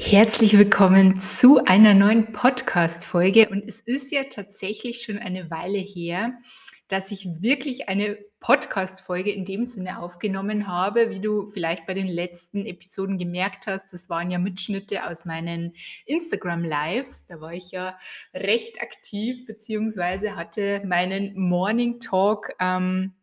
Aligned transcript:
Herzlich 0.00 0.56
willkommen 0.56 1.20
zu 1.20 1.64
einer 1.64 1.92
neuen 1.92 2.30
Podcast-Folge. 2.30 3.48
Und 3.50 3.68
es 3.68 3.80
ist 3.80 4.12
ja 4.12 4.22
tatsächlich 4.24 5.02
schon 5.02 5.18
eine 5.18 5.50
Weile 5.50 5.78
her, 5.78 6.38
dass 6.86 7.10
ich 7.10 7.28
wirklich 7.40 7.88
eine 7.88 8.16
Podcast-Folge 8.38 9.32
in 9.32 9.44
dem 9.44 9.66
Sinne 9.66 10.00
aufgenommen 10.00 10.68
habe, 10.68 11.10
wie 11.10 11.20
du 11.20 11.48
vielleicht 11.48 11.84
bei 11.84 11.94
den 11.94 12.06
letzten 12.06 12.64
Episoden 12.64 13.18
gemerkt 13.18 13.66
hast. 13.66 13.92
Das 13.92 14.08
waren 14.08 14.30
ja 14.30 14.38
Mitschnitte 14.38 15.04
aus 15.04 15.24
meinen 15.24 15.74
Instagram-Lives. 16.06 17.26
Da 17.26 17.40
war 17.40 17.52
ich 17.52 17.72
ja 17.72 17.98
recht 18.32 18.80
aktiv, 18.80 19.46
beziehungsweise 19.46 20.36
hatte 20.36 20.80
meinen 20.86 21.36
Morning 21.36 21.98
Talk. 21.98 22.54
Ähm, 22.60 23.14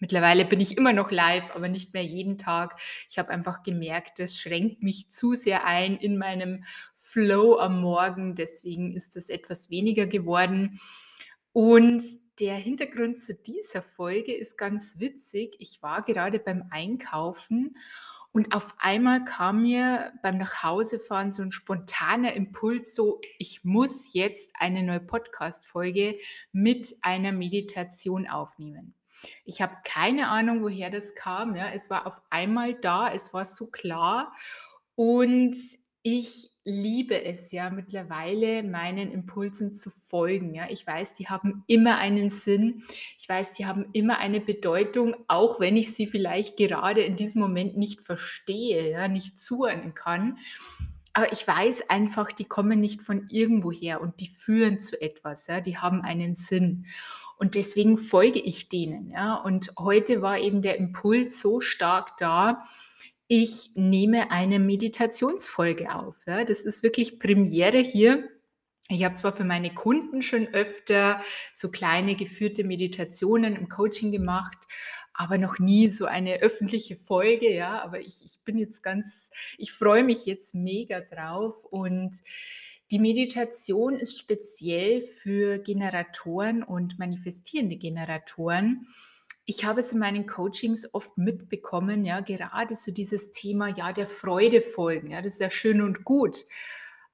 Mittlerweile 0.00 0.44
bin 0.44 0.60
ich 0.60 0.76
immer 0.76 0.92
noch 0.92 1.10
live, 1.10 1.54
aber 1.54 1.68
nicht 1.68 1.94
mehr 1.94 2.04
jeden 2.04 2.38
Tag. 2.38 2.80
Ich 3.10 3.18
habe 3.18 3.30
einfach 3.30 3.62
gemerkt, 3.62 4.18
das 4.18 4.38
schränkt 4.38 4.82
mich 4.82 5.10
zu 5.10 5.34
sehr 5.34 5.64
ein 5.66 5.96
in 5.96 6.18
meinem 6.18 6.64
Flow 6.94 7.58
am 7.58 7.80
Morgen. 7.80 8.34
Deswegen 8.34 8.92
ist 8.92 9.16
das 9.16 9.28
etwas 9.28 9.70
weniger 9.70 10.06
geworden. 10.06 10.80
Und 11.52 12.02
der 12.38 12.54
Hintergrund 12.54 13.18
zu 13.18 13.34
dieser 13.34 13.82
Folge 13.82 14.34
ist 14.34 14.56
ganz 14.56 15.00
witzig. 15.00 15.56
Ich 15.58 15.82
war 15.82 16.02
gerade 16.02 16.38
beim 16.38 16.64
Einkaufen 16.70 17.74
und 18.30 18.54
auf 18.54 18.74
einmal 18.78 19.24
kam 19.24 19.62
mir 19.62 20.12
beim 20.22 20.38
Nachhausefahren 20.38 21.32
so 21.32 21.42
ein 21.42 21.50
spontaner 21.50 22.34
Impuls, 22.34 22.94
so 22.94 23.20
ich 23.38 23.64
muss 23.64 24.12
jetzt 24.12 24.50
eine 24.54 24.82
neue 24.82 25.00
Podcast-Folge 25.00 26.18
mit 26.52 26.94
einer 27.00 27.32
Meditation 27.32 28.28
aufnehmen. 28.28 28.94
Ich 29.44 29.60
habe 29.60 29.76
keine 29.84 30.28
Ahnung, 30.28 30.62
woher 30.62 30.90
das 30.90 31.14
kam. 31.14 31.56
Ja. 31.56 31.68
Es 31.74 31.90
war 31.90 32.06
auf 32.06 32.20
einmal 32.30 32.74
da, 32.74 33.12
es 33.12 33.32
war 33.32 33.44
so 33.44 33.66
klar. 33.66 34.32
Und 34.94 35.56
ich 36.02 36.50
liebe 36.64 37.24
es 37.24 37.50
ja 37.50 37.70
mittlerweile, 37.70 38.62
meinen 38.62 39.10
Impulsen 39.10 39.72
zu 39.72 39.90
folgen. 39.90 40.54
Ja. 40.54 40.66
Ich 40.70 40.86
weiß, 40.86 41.14
die 41.14 41.28
haben 41.28 41.64
immer 41.66 41.98
einen 41.98 42.30
Sinn. 42.30 42.84
Ich 43.18 43.28
weiß, 43.28 43.52
die 43.52 43.66
haben 43.66 43.86
immer 43.92 44.18
eine 44.18 44.40
Bedeutung, 44.40 45.16
auch 45.28 45.60
wenn 45.60 45.76
ich 45.76 45.94
sie 45.94 46.06
vielleicht 46.06 46.56
gerade 46.56 47.02
in 47.02 47.16
diesem 47.16 47.40
Moment 47.40 47.76
nicht 47.76 48.00
verstehe, 48.00 48.90
ja, 48.90 49.08
nicht 49.08 49.40
zuhören 49.40 49.94
kann. 49.94 50.38
Aber 51.14 51.32
ich 51.32 51.46
weiß 51.46 51.90
einfach, 51.90 52.30
die 52.30 52.44
kommen 52.44 52.80
nicht 52.80 53.02
von 53.02 53.26
irgendwoher 53.28 54.00
und 54.00 54.20
die 54.20 54.28
führen 54.28 54.80
zu 54.80 55.00
etwas. 55.00 55.46
Ja. 55.46 55.60
Die 55.60 55.78
haben 55.78 56.02
einen 56.02 56.36
Sinn. 56.36 56.86
Und 57.38 57.54
deswegen 57.54 57.96
folge 57.96 58.40
ich 58.40 58.68
denen. 58.68 59.10
Ja. 59.10 59.36
Und 59.36 59.72
heute 59.78 60.22
war 60.22 60.38
eben 60.38 60.60
der 60.60 60.78
Impuls 60.78 61.40
so 61.40 61.60
stark 61.60 62.16
da, 62.18 62.64
ich 63.30 63.72
nehme 63.74 64.30
eine 64.30 64.58
Meditationsfolge 64.58 65.94
auf. 65.94 66.16
Ja. 66.26 66.44
Das 66.44 66.60
ist 66.60 66.82
wirklich 66.82 67.20
Premiere 67.20 67.78
hier. 67.78 68.28
Ich 68.90 69.04
habe 69.04 69.16
zwar 69.16 69.34
für 69.34 69.44
meine 69.44 69.72
Kunden 69.72 70.22
schon 70.22 70.48
öfter 70.48 71.20
so 71.52 71.70
kleine 71.70 72.16
geführte 72.16 72.64
Meditationen 72.64 73.54
im 73.54 73.68
Coaching 73.68 74.10
gemacht, 74.10 74.56
aber 75.12 75.36
noch 75.36 75.58
nie 75.58 75.90
so 75.90 76.06
eine 76.06 76.40
öffentliche 76.40 76.96
Folge, 76.96 77.52
ja. 77.52 77.82
Aber 77.82 78.00
ich, 78.00 78.24
ich 78.24 78.38
bin 78.44 78.56
jetzt 78.56 78.82
ganz, 78.82 79.30
ich 79.58 79.72
freue 79.72 80.04
mich 80.04 80.24
jetzt 80.24 80.54
mega 80.54 81.00
drauf 81.00 81.66
und 81.66 82.16
die 82.90 82.98
Meditation 82.98 83.94
ist 83.94 84.18
speziell 84.18 85.02
für 85.02 85.58
Generatoren 85.58 86.62
und 86.62 86.98
manifestierende 86.98 87.76
Generatoren. 87.76 88.86
Ich 89.44 89.64
habe 89.64 89.80
es 89.80 89.92
in 89.92 89.98
meinen 89.98 90.26
Coachings 90.26 90.92
oft 90.94 91.16
mitbekommen, 91.16 92.04
ja, 92.04 92.20
gerade 92.20 92.74
so 92.74 92.92
dieses 92.92 93.32
Thema, 93.32 93.68
ja, 93.68 93.92
der 93.92 94.06
Freude 94.06 94.60
folgen, 94.60 95.10
ja, 95.10 95.22
das 95.22 95.34
ist 95.34 95.40
ja 95.40 95.50
schön 95.50 95.80
und 95.80 96.04
gut. 96.04 96.44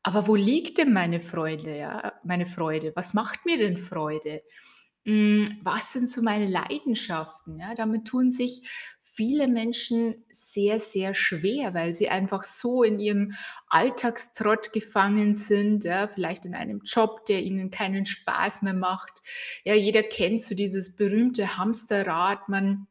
Aber 0.02 0.28
wo 0.28 0.34
liegt 0.34 0.78
denn 0.78 0.92
meine 0.92 1.18
Freude, 1.18 1.76
ja, 1.76 2.12
meine 2.24 2.46
Freude? 2.46 2.92
Was 2.94 3.14
macht 3.14 3.46
mir 3.46 3.56
denn 3.56 3.76
Freude? 3.76 4.42
Hm, 5.06 5.60
was 5.62 5.92
sind 5.92 6.10
so 6.10 6.22
meine 6.22 6.46
Leidenschaften? 6.46 7.58
Ja, 7.58 7.74
damit 7.74 8.06
tun 8.06 8.30
sich 8.30 8.68
viele 9.14 9.46
Menschen 9.46 10.24
sehr, 10.28 10.78
sehr 10.80 11.14
schwer, 11.14 11.72
weil 11.72 11.94
sie 11.94 12.08
einfach 12.08 12.42
so 12.42 12.82
in 12.82 12.98
ihrem 12.98 13.34
Alltagstrott 13.68 14.72
gefangen 14.72 15.34
sind, 15.34 15.84
ja, 15.84 16.08
vielleicht 16.08 16.44
in 16.44 16.54
einem 16.54 16.80
Job, 16.84 17.24
der 17.26 17.42
ihnen 17.42 17.70
keinen 17.70 18.06
Spaß 18.06 18.62
mehr 18.62 18.74
macht. 18.74 19.22
Ja, 19.64 19.74
jeder 19.74 20.02
kennt 20.02 20.42
so 20.42 20.54
dieses 20.54 20.96
berühmte 20.96 21.56
Hamsterrad, 21.56 22.48
man 22.48 22.88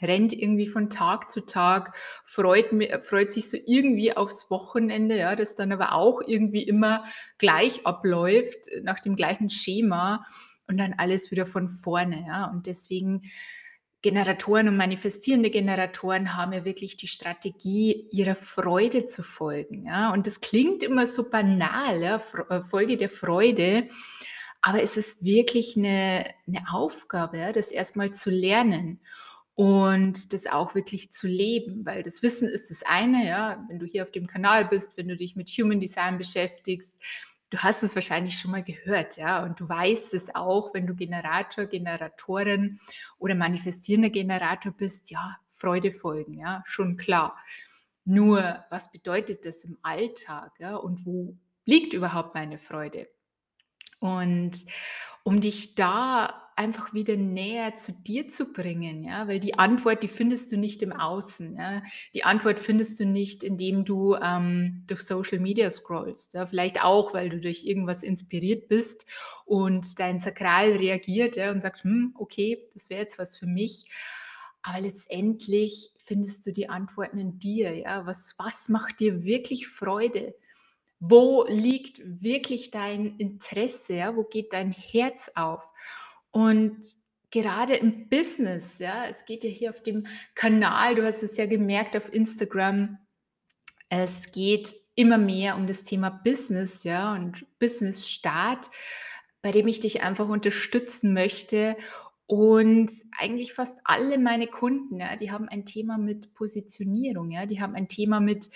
rennt 0.00 0.32
irgendwie 0.32 0.68
von 0.68 0.90
Tag 0.90 1.30
zu 1.30 1.44
Tag, 1.46 1.96
freut, 2.24 2.66
freut 3.02 3.32
sich 3.32 3.50
so 3.50 3.56
irgendwie 3.66 4.16
aufs 4.16 4.50
Wochenende, 4.50 5.16
ja, 5.16 5.34
das 5.34 5.54
dann 5.56 5.72
aber 5.72 5.92
auch 5.92 6.20
irgendwie 6.24 6.62
immer 6.62 7.04
gleich 7.38 7.86
abläuft, 7.86 8.68
nach 8.82 9.00
dem 9.00 9.16
gleichen 9.16 9.50
Schema 9.50 10.26
und 10.68 10.78
dann 10.78 10.94
alles 10.96 11.30
wieder 11.30 11.46
von 11.46 11.68
vorne, 11.68 12.24
ja. 12.26 12.50
Und 12.50 12.66
deswegen 12.66 13.22
Generatoren 14.06 14.68
und 14.68 14.76
manifestierende 14.76 15.50
Generatoren 15.50 16.36
haben 16.36 16.52
ja 16.52 16.64
wirklich 16.64 16.96
die 16.96 17.08
Strategie, 17.08 18.06
ihrer 18.12 18.36
Freude 18.36 19.06
zu 19.06 19.24
folgen. 19.24 19.84
Ja? 19.84 20.12
Und 20.12 20.28
das 20.28 20.40
klingt 20.40 20.84
immer 20.84 21.08
so 21.08 21.28
banal, 21.28 22.00
ja? 22.00 22.22
Äh, 22.48 22.62
Folge 22.62 22.96
der 22.96 23.08
Freude. 23.08 23.88
Aber 24.62 24.80
es 24.80 24.96
ist 24.96 25.24
wirklich 25.24 25.76
eine, 25.76 26.24
eine 26.46 26.62
Aufgabe, 26.72 27.38
ja? 27.38 27.50
das 27.50 27.72
erstmal 27.72 28.12
zu 28.12 28.30
lernen 28.30 29.00
und 29.56 30.32
das 30.32 30.46
auch 30.46 30.76
wirklich 30.76 31.10
zu 31.10 31.26
leben, 31.26 31.84
weil 31.84 32.04
das 32.04 32.22
Wissen 32.22 32.48
ist 32.48 32.70
das 32.70 32.84
eine, 32.84 33.26
ja, 33.26 33.64
wenn 33.68 33.80
du 33.80 33.86
hier 33.86 34.04
auf 34.04 34.12
dem 34.12 34.28
Kanal 34.28 34.66
bist, 34.66 34.96
wenn 34.96 35.08
du 35.08 35.16
dich 35.16 35.34
mit 35.34 35.48
Human 35.48 35.80
Design 35.80 36.16
beschäftigst, 36.16 37.00
du 37.50 37.58
hast 37.58 37.82
es 37.82 37.94
wahrscheinlich 37.94 38.38
schon 38.38 38.50
mal 38.50 38.62
gehört, 38.62 39.16
ja, 39.16 39.44
und 39.44 39.60
du 39.60 39.68
weißt 39.68 40.14
es 40.14 40.34
auch, 40.34 40.74
wenn 40.74 40.86
du 40.86 40.94
Generator, 40.94 41.66
Generatorin 41.66 42.80
oder 43.18 43.34
manifestierender 43.34 44.10
Generator 44.10 44.72
bist, 44.72 45.10
ja, 45.10 45.38
Freude 45.48 45.92
folgen, 45.92 46.34
ja, 46.34 46.62
schon 46.66 46.96
klar. 46.96 47.36
Nur, 48.04 48.64
was 48.70 48.90
bedeutet 48.92 49.44
das 49.46 49.64
im 49.64 49.78
Alltag, 49.82 50.52
ja, 50.58 50.76
und 50.76 51.06
wo 51.06 51.36
liegt 51.64 51.92
überhaupt 51.92 52.34
meine 52.34 52.58
Freude? 52.58 53.08
Und 54.00 54.64
um 55.22 55.40
dich 55.40 55.74
da 55.74 56.45
einfach 56.56 56.94
wieder 56.94 57.16
näher 57.16 57.76
zu 57.76 57.92
dir 57.92 58.28
zu 58.28 58.52
bringen, 58.52 59.04
ja, 59.04 59.28
weil 59.28 59.38
die 59.38 59.58
Antwort, 59.58 60.02
die 60.02 60.08
findest 60.08 60.50
du 60.50 60.56
nicht 60.56 60.82
im 60.82 60.92
Außen, 60.92 61.54
ja. 61.56 61.82
Die 62.14 62.24
Antwort 62.24 62.58
findest 62.58 62.98
du 62.98 63.04
nicht, 63.04 63.44
indem 63.44 63.84
du 63.84 64.14
ähm, 64.14 64.82
durch 64.86 65.02
Social 65.02 65.38
Media 65.38 65.70
scrollst, 65.70 66.32
ja. 66.32 66.46
Vielleicht 66.46 66.82
auch, 66.82 67.12
weil 67.12 67.28
du 67.28 67.40
durch 67.40 67.64
irgendwas 67.64 68.02
inspiriert 68.02 68.68
bist 68.68 69.06
und 69.44 70.00
dein 70.00 70.18
Sakral 70.18 70.72
reagiert, 70.72 71.36
ja, 71.36 71.52
und 71.52 71.60
sagt, 71.60 71.84
hm, 71.84 72.14
okay, 72.18 72.66
das 72.72 72.88
wäre 72.88 73.02
jetzt 73.02 73.18
was 73.18 73.36
für 73.36 73.46
mich. 73.46 73.84
Aber 74.62 74.80
letztendlich 74.80 75.92
findest 75.98 76.46
du 76.46 76.52
die 76.52 76.70
Antworten 76.70 77.18
in 77.18 77.38
dir, 77.38 77.76
ja. 77.76 78.06
Was, 78.06 78.34
was 78.38 78.70
macht 78.70 79.00
dir 79.00 79.24
wirklich 79.24 79.68
Freude? 79.68 80.34
Wo 80.98 81.44
liegt 81.46 82.00
wirklich 82.02 82.70
dein 82.70 83.18
Interesse? 83.18 83.94
Ja? 83.94 84.16
Wo 84.16 84.24
geht 84.24 84.54
dein 84.54 84.72
Herz 84.72 85.30
auf? 85.34 85.70
Und 86.36 86.84
gerade 87.30 87.76
im 87.76 88.10
Business, 88.10 88.78
ja, 88.78 89.06
es 89.08 89.24
geht 89.24 89.42
ja 89.42 89.48
hier 89.48 89.70
auf 89.70 89.82
dem 89.82 90.06
Kanal, 90.34 90.94
du 90.94 91.02
hast 91.02 91.22
es 91.22 91.38
ja 91.38 91.46
gemerkt 91.46 91.96
auf 91.96 92.12
Instagram, 92.12 92.98
es 93.88 94.32
geht 94.32 94.74
immer 94.96 95.16
mehr 95.16 95.56
um 95.56 95.66
das 95.66 95.82
Thema 95.82 96.10
Business, 96.10 96.84
ja, 96.84 97.14
und 97.14 97.46
Business-Start, 97.58 98.68
bei 99.40 99.50
dem 99.50 99.66
ich 99.66 99.80
dich 99.80 100.02
einfach 100.02 100.28
unterstützen 100.28 101.14
möchte. 101.14 101.78
Und 102.26 102.92
eigentlich 103.16 103.54
fast 103.54 103.78
alle 103.84 104.18
meine 104.18 104.46
Kunden, 104.46 105.00
ja, 105.00 105.16
die 105.16 105.32
haben 105.32 105.48
ein 105.48 105.64
Thema 105.64 105.96
mit 105.96 106.34
Positionierung, 106.34 107.30
ja, 107.30 107.46
die 107.46 107.62
haben 107.62 107.74
ein 107.74 107.88
Thema 107.88 108.20
mit 108.20 108.50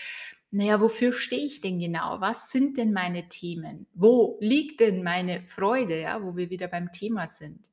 naja, 0.50 0.81
wofür 0.81 1.12
stehe 1.12 1.44
ich 1.44 1.61
denn 1.61 1.78
genau? 1.78 2.21
Was 2.21 2.51
sind 2.51 2.77
denn 2.77 2.92
meine 2.92 3.28
Themen? 3.28 3.86
Wo 3.95 4.36
liegt 4.41 4.80
denn 4.80 5.04
meine 5.04 5.42
Freude, 5.45 6.01
ja, 6.01 6.22
wo 6.22 6.36
wir 6.36 6.51
wieder 6.51 6.66
beim 6.66 6.91
Thema 6.91 7.27
sind? 7.27 7.69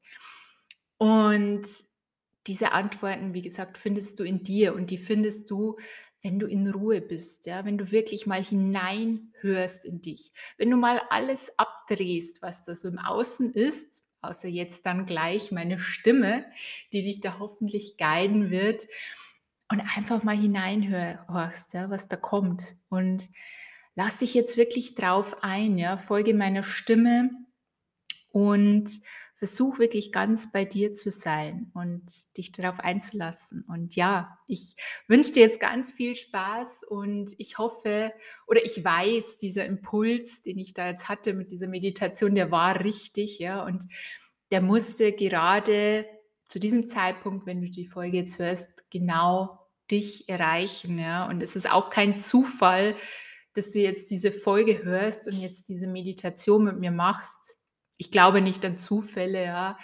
Und 0.97 1.65
diese 2.45 2.71
Antworten, 2.71 3.33
wie 3.33 3.41
gesagt, 3.41 3.77
findest 3.77 4.19
du 4.19 4.23
in 4.23 4.43
dir 4.43 4.75
und 4.75 4.91
die 4.91 4.97
findest 4.97 5.49
du, 5.49 5.77
wenn 6.21 6.39
du 6.39 6.47
in 6.47 6.69
Ruhe 6.69 7.01
bist, 7.01 7.45
ja, 7.45 7.65
wenn 7.65 7.77
du 7.77 7.91
wirklich 7.91 8.25
mal 8.25 8.43
hineinhörst 8.43 9.85
in 9.85 10.01
dich, 10.01 10.31
wenn 10.57 10.69
du 10.69 10.77
mal 10.77 11.01
alles 11.09 11.51
abdrehst, 11.57 12.41
was 12.41 12.63
da 12.63 12.75
so 12.75 12.87
im 12.87 12.99
Außen 12.99 13.53
ist, 13.53 14.03
außer 14.21 14.47
jetzt 14.47 14.85
dann 14.85 15.05
gleich 15.05 15.51
meine 15.51 15.79
Stimme, 15.79 16.45
die 16.93 17.01
dich 17.01 17.21
da 17.21 17.39
hoffentlich 17.39 17.97
guiden 17.97 18.49
wird 18.49 18.87
und 19.69 19.81
einfach 19.97 20.23
mal 20.23 20.35
hineinhörst, 20.35 21.73
ja, 21.73 21.89
was 21.89 22.07
da 22.07 22.15
kommt. 22.15 22.77
Und 22.89 23.29
lass 23.95 24.17
dich 24.17 24.33
jetzt 24.33 24.57
wirklich 24.57 24.95
drauf 24.95 25.37
ein, 25.41 25.77
ja, 25.77 25.97
folge 25.97 26.33
meiner 26.33 26.63
Stimme 26.63 27.29
und 28.31 28.89
versuch 29.37 29.77
wirklich 29.77 30.11
ganz 30.11 30.51
bei 30.51 30.65
dir 30.65 30.93
zu 30.93 31.11
sein 31.11 31.69
und 31.75 32.03
dich 32.37 32.51
darauf 32.51 32.79
einzulassen. 32.79 33.63
Und 33.67 33.95
ja, 33.95 34.39
ich 34.47 34.73
wünsche 35.07 35.31
dir 35.31 35.41
jetzt 35.41 35.59
ganz 35.59 35.91
viel 35.91 36.15
Spaß 36.15 36.83
und 36.89 37.35
ich 37.37 37.59
hoffe 37.59 38.13
oder 38.47 38.65
ich 38.65 38.83
weiß, 38.83 39.37
dieser 39.37 39.65
Impuls, 39.65 40.41
den 40.41 40.57
ich 40.57 40.73
da 40.73 40.89
jetzt 40.89 41.07
hatte 41.07 41.33
mit 41.33 41.51
dieser 41.51 41.67
Meditation, 41.67 42.33
der 42.33 42.51
war 42.51 42.83
richtig, 42.83 43.37
ja, 43.37 43.63
und 43.63 43.85
der 44.51 44.61
musste 44.61 45.13
gerade 45.13 46.05
zu 46.45 46.59
diesem 46.59 46.87
Zeitpunkt, 46.87 47.45
wenn 47.45 47.61
du 47.61 47.69
die 47.69 47.85
Folge 47.85 48.17
jetzt 48.17 48.39
hörst, 48.39 48.67
genau 48.89 49.59
dich 49.89 50.27
erreichen, 50.29 50.99
ja. 50.99 51.27
Und 51.27 51.41
es 51.41 51.55
ist 51.55 51.69
auch 51.69 51.89
kein 51.89 52.21
Zufall, 52.21 52.95
dass 53.53 53.71
du 53.71 53.79
jetzt 53.79 54.11
diese 54.11 54.31
Folge 54.31 54.83
hörst 54.83 55.27
und 55.27 55.39
jetzt 55.39 55.69
diese 55.69 55.87
Meditation 55.87 56.63
mit 56.63 56.79
mir 56.79 56.91
machst. 56.91 57.55
Ich 57.97 58.11
glaube 58.11 58.41
nicht 58.41 58.63
an 58.65 58.77
Zufälle, 58.77 59.43
ja. 59.43 59.77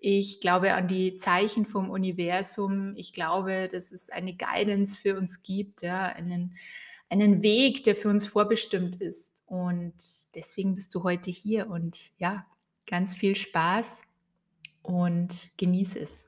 Ich 0.00 0.40
glaube 0.40 0.74
an 0.74 0.86
die 0.86 1.16
Zeichen 1.16 1.66
vom 1.66 1.90
Universum. 1.90 2.94
Ich 2.96 3.12
glaube, 3.12 3.68
dass 3.70 3.90
es 3.90 4.10
eine 4.10 4.36
Guidance 4.36 4.96
für 4.96 5.16
uns 5.16 5.42
gibt, 5.42 5.82
ja, 5.82 6.06
einen, 6.06 6.56
einen 7.08 7.42
Weg, 7.42 7.82
der 7.82 7.96
für 7.96 8.08
uns 8.08 8.26
vorbestimmt 8.26 8.96
ist. 8.96 9.42
Und 9.46 9.94
deswegen 10.36 10.76
bist 10.76 10.94
du 10.94 11.02
heute 11.02 11.30
hier 11.30 11.68
und 11.68 12.12
ja, 12.18 12.46
ganz 12.86 13.14
viel 13.14 13.34
Spaß 13.34 14.02
und 14.82 15.50
genieße 15.56 15.98
es. 15.98 16.27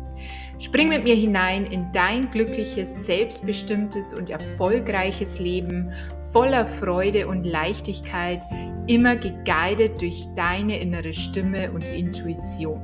Spring 0.61 0.89
mit 0.89 1.03
mir 1.03 1.15
hinein 1.15 1.65
in 1.65 1.91
dein 1.91 2.29
glückliches, 2.29 3.07
selbstbestimmtes 3.07 4.13
und 4.13 4.29
erfolgreiches 4.29 5.39
Leben 5.39 5.91
voller 6.31 6.67
Freude 6.67 7.27
und 7.27 7.45
Leichtigkeit, 7.45 8.45
immer 8.85 9.15
geguidet 9.15 9.99
durch 9.99 10.27
deine 10.35 10.79
innere 10.79 11.13
Stimme 11.13 11.71
und 11.71 11.83
Intuition. 11.85 12.79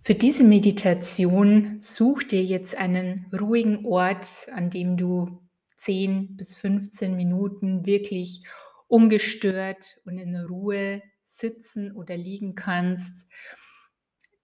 Für 0.00 0.14
diese 0.16 0.42
Meditation 0.42 1.76
such 1.78 2.24
dir 2.24 2.42
jetzt 2.42 2.76
einen 2.76 3.26
ruhigen 3.38 3.86
Ort, 3.86 4.48
an 4.52 4.68
dem 4.70 4.96
du 4.96 5.38
10 5.76 6.36
bis 6.36 6.56
15 6.56 7.14
Minuten 7.14 7.86
wirklich 7.86 8.42
ungestört 8.88 10.00
und 10.04 10.18
in 10.18 10.34
Ruhe 10.34 11.02
sitzen 11.26 11.92
oder 11.92 12.16
liegen 12.16 12.54
kannst. 12.54 13.26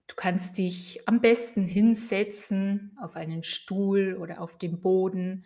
Du 0.07 0.15
kannst 0.15 0.57
dich 0.57 1.07
am 1.07 1.21
besten 1.21 1.65
hinsetzen 1.65 2.95
auf 3.01 3.15
einen 3.15 3.41
Stuhl 3.41 4.17
oder 4.19 4.41
auf 4.41 4.57
dem 4.57 4.81
Boden. 4.81 5.45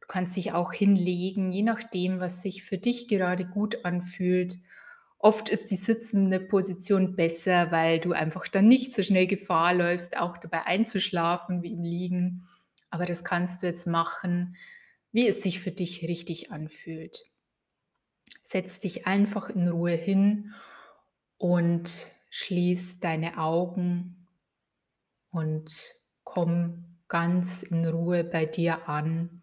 Du 0.00 0.06
kannst 0.08 0.36
dich 0.36 0.52
auch 0.52 0.72
hinlegen, 0.72 1.52
je 1.52 1.62
nachdem, 1.62 2.18
was 2.18 2.42
sich 2.42 2.64
für 2.64 2.78
dich 2.78 3.08
gerade 3.08 3.46
gut 3.46 3.84
anfühlt. 3.84 4.58
Oft 5.18 5.48
ist 5.48 5.70
die 5.70 5.76
sitzende 5.76 6.40
Position 6.40 7.14
besser, 7.14 7.70
weil 7.70 8.00
du 8.00 8.12
einfach 8.12 8.48
dann 8.48 8.66
nicht 8.66 8.92
so 8.94 9.04
schnell 9.04 9.28
Gefahr 9.28 9.72
läufst, 9.72 10.18
auch 10.18 10.36
dabei 10.36 10.66
einzuschlafen 10.66 11.62
wie 11.62 11.72
im 11.72 11.84
Liegen. 11.84 12.48
Aber 12.90 13.06
das 13.06 13.22
kannst 13.22 13.62
du 13.62 13.68
jetzt 13.68 13.86
machen, 13.86 14.56
wie 15.12 15.28
es 15.28 15.42
sich 15.42 15.60
für 15.60 15.70
dich 15.70 16.02
richtig 16.02 16.50
anfühlt. 16.50 17.24
Setz 18.42 18.80
dich 18.80 19.06
einfach 19.06 19.48
in 19.48 19.68
Ruhe 19.68 19.92
hin 19.92 20.52
und 21.42 22.08
schließ 22.30 23.00
deine 23.00 23.36
Augen 23.36 24.28
und 25.30 25.92
komm 26.22 27.00
ganz 27.08 27.64
in 27.64 27.84
Ruhe 27.84 28.22
bei 28.22 28.46
dir 28.46 28.88
an. 28.88 29.42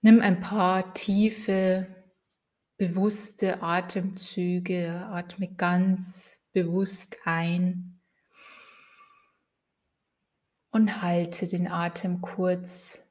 Nimm 0.00 0.22
ein 0.22 0.40
paar 0.40 0.94
tiefe, 0.94 1.86
bewusste 2.78 3.62
Atemzüge, 3.62 5.06
atme 5.10 5.54
ganz 5.54 6.48
bewusst 6.54 7.18
ein 7.26 8.00
und 10.70 11.02
halte 11.02 11.46
den 11.46 11.68
Atem 11.68 12.22
kurz 12.22 13.07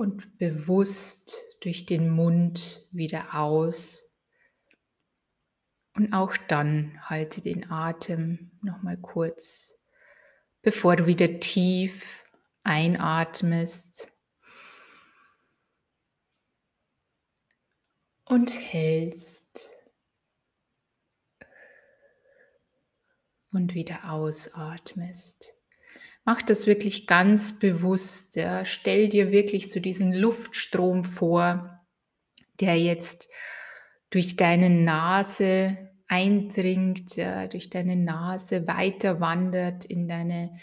und 0.00 0.38
bewusst 0.38 1.38
durch 1.60 1.84
den 1.84 2.08
Mund 2.08 2.88
wieder 2.90 3.34
aus. 3.34 4.18
Und 5.94 6.14
auch 6.14 6.38
dann 6.48 6.98
halte 7.02 7.42
den 7.42 7.70
Atem 7.70 8.50
noch 8.62 8.82
mal 8.82 8.96
kurz, 8.96 9.78
bevor 10.62 10.96
du 10.96 11.04
wieder 11.04 11.38
tief 11.38 12.24
einatmest 12.62 14.10
und 18.24 18.58
hältst 18.58 19.70
und 23.52 23.74
wieder 23.74 24.10
ausatmest. 24.10 25.59
Mach 26.30 26.42
das 26.42 26.68
wirklich 26.68 27.08
ganz 27.08 27.58
bewusst. 27.58 28.36
Ja. 28.36 28.64
Stell 28.64 29.08
dir 29.08 29.32
wirklich 29.32 29.68
so 29.68 29.80
diesen 29.80 30.12
Luftstrom 30.12 31.02
vor, 31.02 31.84
der 32.60 32.78
jetzt 32.78 33.28
durch 34.10 34.36
deine 34.36 34.70
Nase 34.70 35.90
eindringt, 36.06 37.16
ja, 37.16 37.48
durch 37.48 37.68
deine 37.68 37.96
Nase 37.96 38.68
weiter 38.68 39.18
wandert 39.18 39.84
in 39.84 40.06
deine 40.06 40.56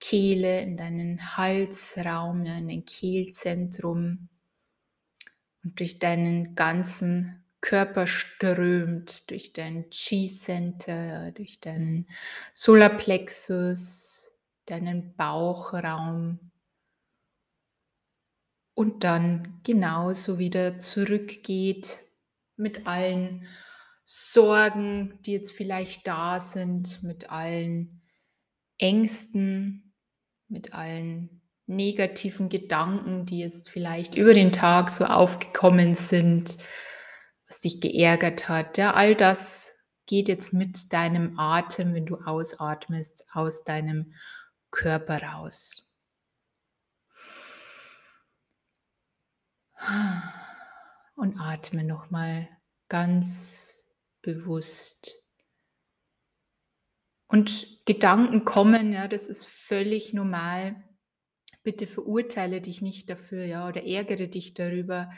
Kehle, 0.00 0.62
in 0.62 0.76
deinen 0.76 1.36
Halsraum, 1.36 2.44
ja, 2.44 2.58
in 2.58 2.66
dein 2.66 2.84
Kehlzentrum 2.84 4.28
und 5.62 5.78
durch 5.78 6.00
deinen 6.00 6.56
ganzen 6.56 7.44
Körper 7.60 8.08
strömt, 8.08 9.30
durch 9.30 9.52
dein 9.52 9.88
Chi-Center, 9.90 11.30
durch 11.30 11.60
deinen 11.60 12.08
Solarplexus, 12.52 14.32
deinen 14.66 15.14
Bauchraum 15.16 16.50
und 18.74 19.04
dann 19.04 19.60
genauso 19.62 20.38
wieder 20.38 20.78
zurückgeht 20.78 21.98
mit 22.56 22.86
allen 22.86 23.46
Sorgen, 24.04 25.18
die 25.22 25.32
jetzt 25.32 25.52
vielleicht 25.52 26.06
da 26.06 26.40
sind, 26.40 27.02
mit 27.02 27.30
allen 27.30 28.02
Ängsten, 28.78 29.94
mit 30.48 30.74
allen 30.74 31.42
negativen 31.66 32.48
Gedanken, 32.48 33.24
die 33.24 33.38
jetzt 33.38 33.70
vielleicht 33.70 34.16
über 34.16 34.34
den 34.34 34.52
Tag 34.52 34.90
so 34.90 35.06
aufgekommen 35.06 35.94
sind, 35.94 36.58
was 37.48 37.60
dich 37.60 37.80
geärgert 37.80 38.48
hat. 38.48 38.76
Ja, 38.76 38.92
all 38.92 39.14
das 39.14 39.72
geht 40.06 40.28
jetzt 40.28 40.52
mit 40.52 40.92
deinem 40.92 41.38
Atem, 41.38 41.94
wenn 41.94 42.04
du 42.04 42.16
ausatmest, 42.16 43.24
aus 43.32 43.64
deinem 43.64 44.12
Körper 44.74 45.22
raus. 45.22 45.88
Und 51.16 51.38
atme 51.38 51.84
nochmal 51.84 52.48
ganz 52.88 53.86
bewusst. 54.20 55.14
Und 57.28 57.84
Gedanken 57.86 58.44
kommen, 58.44 58.92
ja, 58.92 59.08
das 59.08 59.28
ist 59.28 59.46
völlig 59.46 60.12
normal. 60.12 60.82
Bitte 61.62 61.86
verurteile 61.86 62.60
dich 62.60 62.82
nicht 62.82 63.08
dafür, 63.08 63.44
ja, 63.44 63.68
oder 63.68 63.84
ärgere 63.84 64.28
dich 64.28 64.54
darüber. 64.54 65.10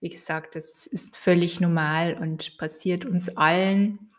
Wie 0.00 0.08
gesagt, 0.08 0.56
das 0.56 0.86
ist 0.86 1.16
völlig 1.16 1.60
normal 1.60 2.18
und 2.20 2.58
passiert 2.58 3.04
uns 3.04 3.36
allen. 3.36 4.12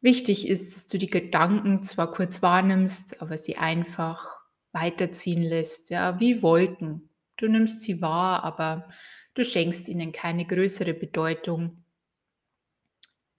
Wichtig 0.00 0.48
ist, 0.48 0.74
dass 0.74 0.86
du 0.86 0.96
die 0.96 1.10
Gedanken 1.10 1.82
zwar 1.82 2.10
kurz 2.10 2.40
wahrnimmst, 2.40 3.20
aber 3.20 3.36
sie 3.36 3.56
einfach 3.58 4.40
weiterziehen 4.72 5.42
lässt, 5.42 5.90
ja, 5.90 6.18
wie 6.20 6.42
Wolken. 6.42 7.10
Du 7.36 7.48
nimmst 7.48 7.82
sie 7.82 8.00
wahr, 8.00 8.44
aber 8.44 8.88
du 9.34 9.44
schenkst 9.44 9.88
ihnen 9.88 10.12
keine 10.12 10.46
größere 10.46 10.94
Bedeutung. 10.94 11.84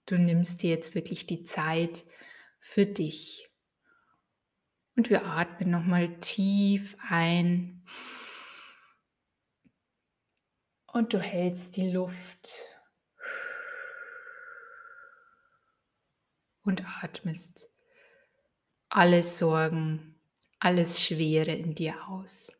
Du 0.06 0.18
nimmst 0.18 0.62
dir 0.62 0.70
jetzt 0.70 0.94
wirklich 0.94 1.26
die 1.26 1.44
Zeit 1.44 2.04
für 2.60 2.86
dich. 2.86 3.48
Und 4.96 5.10
wir 5.10 5.24
atmen 5.24 5.70
nochmal 5.70 6.18
tief 6.20 6.96
ein. 7.08 7.84
Und 10.86 11.12
du 11.12 11.18
hältst 11.18 11.76
die 11.76 11.90
Luft 11.90 12.71
und 16.64 16.84
atmest 17.02 17.68
alle 18.88 19.22
Sorgen, 19.22 20.20
alles 20.58 21.02
Schwere 21.02 21.52
in 21.52 21.74
dir 21.74 22.08
aus. 22.08 22.52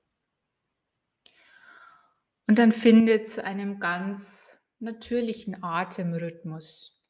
Und 2.47 2.59
dann 2.59 2.73
finde 2.73 3.25
zu 3.25 3.45
einem 3.45 3.81
ganz 3.81 4.59
natürlichen 4.79 5.63
Atemrhythmus, 5.63 7.01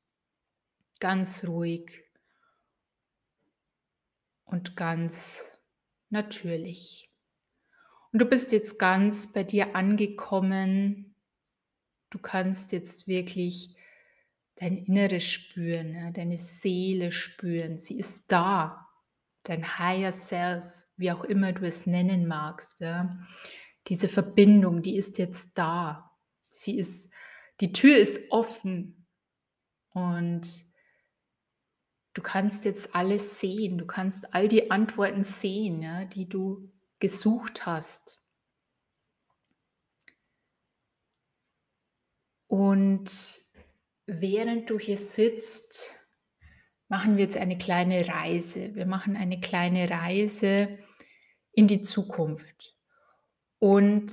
ganz 1.01 1.47
ruhig 1.47 2.05
und 4.45 4.77
ganz 4.77 5.49
natürlich. 6.11 7.11
Und 8.13 8.21
du 8.21 8.27
bist 8.27 8.53
jetzt 8.53 8.79
ganz 8.79 9.33
bei 9.33 9.43
dir 9.43 9.75
angekommen. 9.75 11.15
Du 12.11 12.19
kannst 12.19 12.73
jetzt 12.73 13.09
wirklich 13.09 13.75
dein 14.63 14.77
Inneres 14.77 15.25
spüren, 15.25 16.13
deine 16.15 16.37
Seele 16.37 17.11
spüren. 17.11 17.79
Sie 17.79 17.99
ist 17.99 18.27
da. 18.29 18.89
Dein 19.43 19.77
Higher 19.81 20.13
Self, 20.13 20.87
wie 20.97 21.11
auch 21.11 21.25
immer 21.25 21.53
du 21.53 21.67
es 21.67 21.85
nennen 21.85 22.29
magst. 22.29 22.79
Ja. 22.81 23.19
Diese 23.89 24.07
Verbindung, 24.07 24.81
die 24.81 24.95
ist 24.95 25.19
jetzt 25.19 25.59
da. 25.59 26.13
Sie 26.49 26.79
ist, 26.79 27.11
die 27.61 27.73
Tür 27.73 27.97
ist 27.97 28.31
offen 28.31 29.05
und 29.95 30.47
du 32.15 32.23
kannst 32.23 32.65
jetzt 32.65 32.95
alles 32.95 33.41
sehen. 33.41 33.79
Du 33.79 33.87
kannst 33.87 34.33
all 34.33 34.47
die 34.47 34.71
Antworten 34.71 35.25
sehen, 35.25 35.83
ja, 35.83 36.05
die 36.05 36.29
du 36.29 36.71
gesucht 37.01 37.67
hast. 37.67 38.21
Und 42.47 43.11
während 44.21 44.71
du 44.71 44.79
hier 44.79 44.99
sitzt, 44.99 45.95
machen 46.89 47.17
wir 47.17 47.25
jetzt 47.25 47.37
eine 47.37 47.57
kleine 47.57 48.07
Reise. 48.07 48.75
Wir 48.75 48.87
machen 48.87 49.17
eine 49.17 49.41
kleine 49.41 49.89
Reise 49.89 50.79
in 51.53 51.67
die 51.67 51.83
Zukunft. 51.83 52.75
Und 53.59 54.13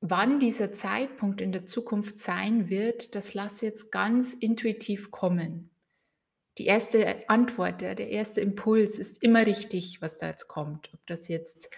wann 0.00 0.38
dieser 0.38 0.72
Zeitpunkt 0.72 1.40
in 1.40 1.52
der 1.52 1.66
Zukunft 1.66 2.18
sein 2.18 2.70
wird, 2.70 3.14
das 3.14 3.34
lass 3.34 3.60
jetzt 3.60 3.92
ganz 3.92 4.34
intuitiv 4.34 5.10
kommen. 5.10 5.70
Die 6.58 6.66
erste 6.66 7.28
Antwort, 7.28 7.82
der 7.82 7.98
erste 7.98 8.40
Impuls 8.40 8.98
ist 8.98 9.22
immer 9.22 9.46
richtig, 9.46 10.00
was 10.00 10.16
da 10.16 10.28
jetzt 10.28 10.48
kommt. 10.48 10.88
Ob 10.94 11.06
das 11.06 11.28
jetzt 11.28 11.68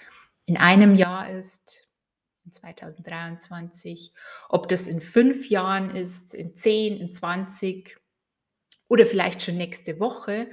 in 0.44 0.56
einem 0.56 0.94
Jahr 0.94 1.30
ist, 1.30 1.88
2023, 2.52 4.12
ob 4.48 4.68
das 4.68 4.86
in 4.86 5.00
fünf 5.00 5.48
Jahren 5.48 5.90
ist, 5.90 6.34
in 6.34 6.56
zehn, 6.56 6.98
in 6.98 7.12
20 7.12 7.98
oder 8.88 9.06
vielleicht 9.06 9.42
schon 9.42 9.56
nächste 9.56 10.00
Woche, 10.00 10.48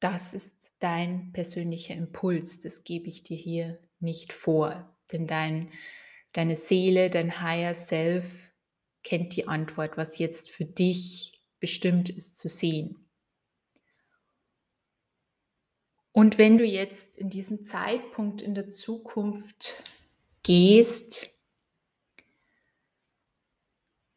das 0.00 0.34
ist 0.34 0.74
dein 0.78 1.32
persönlicher 1.32 1.94
Impuls. 1.94 2.60
Das 2.60 2.84
gebe 2.84 3.08
ich 3.08 3.22
dir 3.22 3.36
hier 3.36 3.78
nicht 3.98 4.32
vor. 4.32 4.96
Denn 5.12 5.26
dein, 5.26 5.72
deine 6.32 6.56
Seele, 6.56 7.10
dein 7.10 7.40
Higher 7.40 7.74
Self 7.74 8.50
kennt 9.02 9.34
die 9.36 9.48
Antwort, 9.48 9.96
was 9.96 10.18
jetzt 10.18 10.50
für 10.50 10.64
dich 10.64 11.42
bestimmt 11.60 12.10
ist 12.10 12.38
zu 12.38 12.48
sehen. 12.48 13.08
Und 16.12 16.38
wenn 16.38 16.58
du 16.58 16.64
jetzt 16.64 17.16
in 17.16 17.30
diesen 17.30 17.64
Zeitpunkt 17.64 18.42
in 18.42 18.54
der 18.54 18.68
Zukunft 18.68 19.84
gehst, 20.42 21.30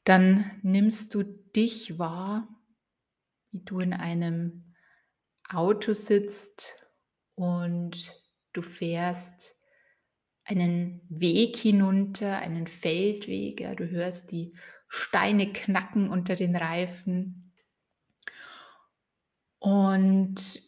dann 0.03 0.59
nimmst 0.63 1.13
du 1.13 1.23
dich 1.23 1.99
wahr 1.99 2.47
wie 3.51 3.63
du 3.63 3.79
in 3.79 3.93
einem 3.93 4.73
Auto 5.47 5.93
sitzt 5.93 6.85
und 7.35 8.13
du 8.53 8.61
fährst 8.61 9.55
einen 10.45 11.01
Weg 11.09 11.57
hinunter, 11.57 12.37
einen 12.37 12.67
Feldweg. 12.67 13.59
Ja, 13.59 13.75
du 13.75 13.89
hörst 13.89 14.31
die 14.31 14.55
Steine 14.87 15.51
knacken 15.51 16.09
unter 16.09 16.35
den 16.35 16.55
Reifen. 16.55 17.53
Und 19.59 20.61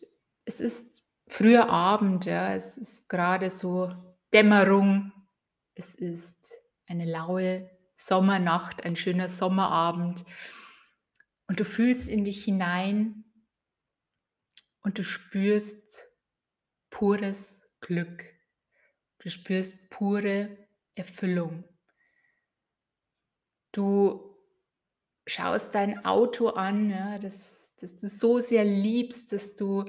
es 0.46 0.60
ist 0.60 1.04
früher 1.28 1.70
Abend, 1.70 2.26
ja, 2.26 2.54
es 2.54 2.78
ist 2.78 3.10
gerade 3.10 3.50
so 3.50 3.92
Dämmerung. 4.34 5.12
Es 5.76 5.96
ist 5.96 6.60
eine 6.88 7.06
laue 7.06 7.70
Sommernacht, 7.96 8.84
ein 8.84 8.96
schöner 8.96 9.28
Sommerabend. 9.28 10.26
Und 11.48 11.60
du 11.60 11.66
fühlst 11.66 12.10
in 12.10 12.24
dich 12.24 12.44
hinein 12.44 13.24
und 14.82 14.98
du 14.98 15.04
spürst 15.04 16.10
pures 16.90 17.64
Glück. 17.80 18.24
Du 19.20 19.30
spürst 19.30 19.90
pure 19.90 20.58
Erfüllung. 20.96 21.64
Du 23.72 24.38
schaust 25.26 25.74
dein 25.74 26.06
Auto 26.06 26.50
an, 26.50 26.90
ja, 26.90 27.18
das, 27.18 27.74
das 27.80 27.96
du 27.96 28.08
so 28.08 28.40
sehr 28.40 28.64
liebst, 28.66 29.32
dass 29.32 29.56
du, 29.56 29.86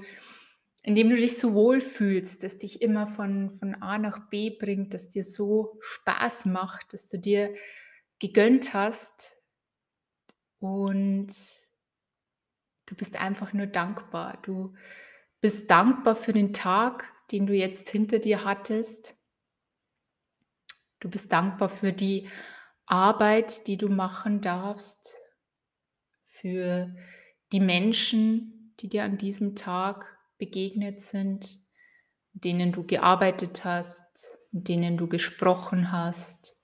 indem 0.85 1.11
du 1.11 1.17
dich 1.17 1.37
so 1.39 1.55
wohl 1.55 1.81
fühlst, 1.81 2.45
dass 2.45 2.59
dich 2.59 2.81
immer 2.81 3.09
von, 3.09 3.51
von 3.51 3.75
A 3.83 3.99
nach 3.99 4.29
B 4.31 4.51
bringt, 4.51 4.95
dass 4.95 5.09
dir 5.09 5.25
so 5.25 5.77
Spaß 5.81 6.47
macht, 6.47 6.93
dass 6.93 7.09
du 7.09 7.19
dir 7.19 7.53
gegönnt 8.21 8.73
hast, 8.75 9.37
und 10.65 11.27
du 12.87 12.95
bist 12.95 13.21
einfach 13.21 13.53
nur 13.53 13.67
dankbar. 13.67 14.39
Du 14.41 14.73
bist 15.43 15.71
dankbar 15.71 16.17
für 16.17 16.33
den 16.33 16.55
Tag, 16.55 17.13
den 17.31 17.47
du 17.47 17.53
jetzt 17.53 17.91
hinter 17.91 18.19
dir 18.19 18.47
hattest. 18.47 19.19
Du 21.01 21.11
bist 21.11 21.31
dankbar 21.31 21.69
für 21.69 21.93
die 21.93 22.31
Arbeit, 22.87 23.67
die 23.67 23.77
du 23.77 23.91
machen 23.91 24.41
darfst, 24.41 25.17
für 26.23 26.97
die 27.53 27.61
Menschen, 27.61 28.75
die 28.81 28.89
dir 28.89 29.05
an 29.05 29.19
diesem 29.19 29.55
Tag 29.55 30.14
begegnet 30.45 31.01
sind, 31.01 31.59
mit 32.35 32.45
denen 32.45 32.71
du 32.71 32.85
gearbeitet 32.85 33.65
hast, 33.65 34.03
mit 34.51 34.69
denen 34.69 34.99
du 34.99 35.09
gesprochen 35.09 35.91
hast, 35.91 36.57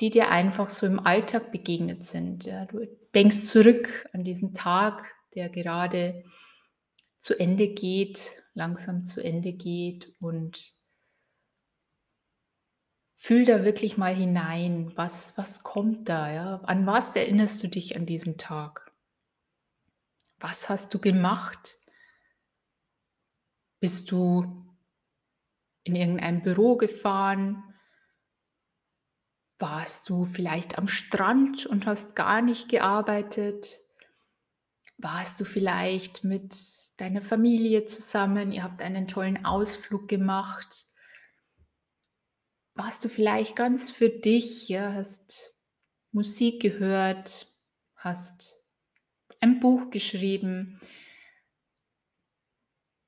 die 0.00 0.10
dir 0.10 0.30
einfach 0.30 0.70
so 0.70 0.86
im 0.86 0.98
Alltag 0.98 1.52
begegnet 1.52 2.04
sind. 2.04 2.46
Ja, 2.46 2.64
du 2.64 2.86
denkst 3.14 3.44
zurück 3.44 4.08
an 4.12 4.24
diesen 4.24 4.54
Tag, 4.54 5.14
der 5.36 5.48
gerade 5.50 6.24
zu 7.18 7.38
Ende 7.38 7.68
geht, 7.68 8.32
langsam 8.54 9.04
zu 9.04 9.22
Ende 9.22 9.52
geht 9.52 10.12
und 10.20 10.72
fühl 13.14 13.44
da 13.44 13.64
wirklich 13.64 13.96
mal 13.96 14.14
hinein, 14.14 14.92
was, 14.96 15.36
was 15.36 15.62
kommt 15.62 16.08
da, 16.08 16.32
ja? 16.32 16.56
An 16.64 16.86
was 16.86 17.14
erinnerst 17.14 17.62
du 17.62 17.68
dich 17.68 17.96
an 17.96 18.06
diesem 18.06 18.36
Tag? 18.36 18.92
Was 20.40 20.68
hast 20.68 20.94
du 20.94 20.98
gemacht? 20.98 21.78
Bist 23.80 24.10
du 24.10 24.66
in 25.84 25.94
irgendein 25.94 26.42
Büro 26.42 26.76
gefahren? 26.76 27.62
Warst 29.58 30.08
du 30.08 30.24
vielleicht 30.24 30.78
am 30.78 30.88
Strand 30.88 31.66
und 31.66 31.86
hast 31.86 32.14
gar 32.14 32.42
nicht 32.42 32.68
gearbeitet? 32.68 33.80
Warst 34.98 35.40
du 35.40 35.44
vielleicht 35.44 36.24
mit 36.24 36.54
deiner 36.96 37.22
Familie 37.22 37.84
zusammen? 37.86 38.52
Ihr 38.52 38.64
habt 38.64 38.82
einen 38.82 39.06
tollen 39.06 39.44
Ausflug 39.44 40.08
gemacht. 40.08 40.86
Warst 42.74 43.04
du 43.04 43.08
vielleicht 43.08 43.56
ganz 43.56 43.90
für 43.90 44.08
dich? 44.08 44.68
Ja, 44.68 44.92
hast 44.92 45.54
Musik 46.12 46.62
gehört, 46.62 47.46
hast 47.96 48.62
ein 49.40 49.60
Buch 49.60 49.90
geschrieben, 49.90 50.80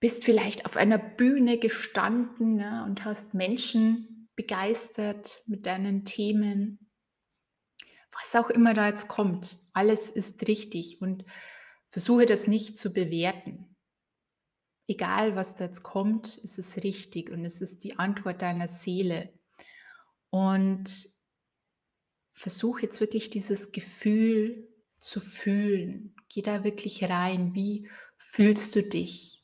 bist 0.01 0.25
vielleicht 0.25 0.67
auf 0.67 0.77
einer 0.77 0.99
Bühne 0.99 1.59
gestanden 1.59 2.59
ja, 2.59 2.85
und 2.85 3.05
hast 3.05 3.35
Menschen 3.35 4.29
begeistert 4.35 5.43
mit 5.47 5.67
deinen 5.67 6.05
Themen. 6.05 6.91
Was 8.13 8.35
auch 8.35 8.51
immer 8.51 8.75
da 8.75 8.89
jetzt 8.89 9.09
kommt, 9.09 9.59
alles 9.73 10.11
ist 10.11 10.47
richtig 10.49 11.01
und 11.01 11.25
versuche 11.89 12.27
das 12.27 12.47
nicht 12.47 12.79
zu 12.79 12.93
bewerten. 12.93 13.77
Egal, 14.87 15.37
was 15.37 15.55
da 15.55 15.65
jetzt 15.65 15.83
kommt, 15.83 16.39
ist 16.39 16.59
es 16.59 16.83
richtig 16.83 17.31
und 17.31 17.45
es 17.45 17.61
ist 17.61 17.85
die 17.85 17.99
Antwort 17.99 18.43
deiner 18.43 18.67
Seele. 18.67 19.33
Und 20.31 21.09
versuche 22.33 22.83
jetzt 22.83 23.01
wirklich 23.01 23.31
dieses 23.31 23.71
Gefühl 23.71 24.69
zu 24.99 25.21
fühlen. 25.21 26.17
Geh 26.29 26.43
da 26.43 26.65
wirklich 26.65 27.05
rein. 27.05 27.55
Wie 27.55 27.89
fühlst 28.17 28.75
du 28.75 28.83
dich? 28.83 29.40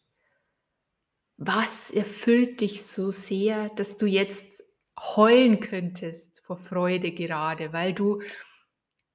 Was 1.39 1.91
erfüllt 1.91 2.61
dich 2.61 2.83
so 2.87 3.11
sehr, 3.11 3.69
dass 3.71 3.97
du 3.97 4.07
jetzt 4.07 4.65
heulen 4.99 5.61
könntest 5.61 6.41
vor 6.41 6.57
Freude 6.57 7.13
gerade, 7.13 7.73
weil 7.73 7.93
du 7.93 8.23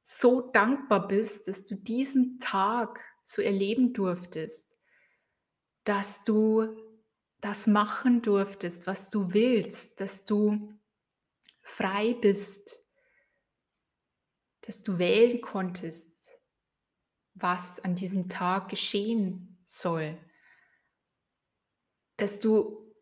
so 0.04 0.52
dankbar 0.52 1.08
bist, 1.08 1.48
dass 1.48 1.64
du 1.64 1.76
diesen 1.76 2.38
Tag 2.38 3.04
so 3.24 3.42
erleben 3.42 3.94
durftest, 3.94 4.68
dass 5.84 6.24
du 6.24 6.78
das 7.40 7.66
machen 7.66 8.22
durftest, 8.22 8.86
was 8.86 9.10
du 9.10 9.34
willst, 9.34 10.00
dass 10.00 10.26
du 10.26 10.78
frei 11.62 12.14
bist, 12.14 12.84
dass 14.62 14.84
du 14.84 15.00
wählen 15.00 15.42
konntest, 15.42 16.08
was 17.34 17.80
an 17.80 17.96
diesem 17.96 18.30
Tag 18.30 18.70
geschehen 18.70 19.60
soll, 19.64 20.20
dass 22.22 22.40
du 22.40 22.94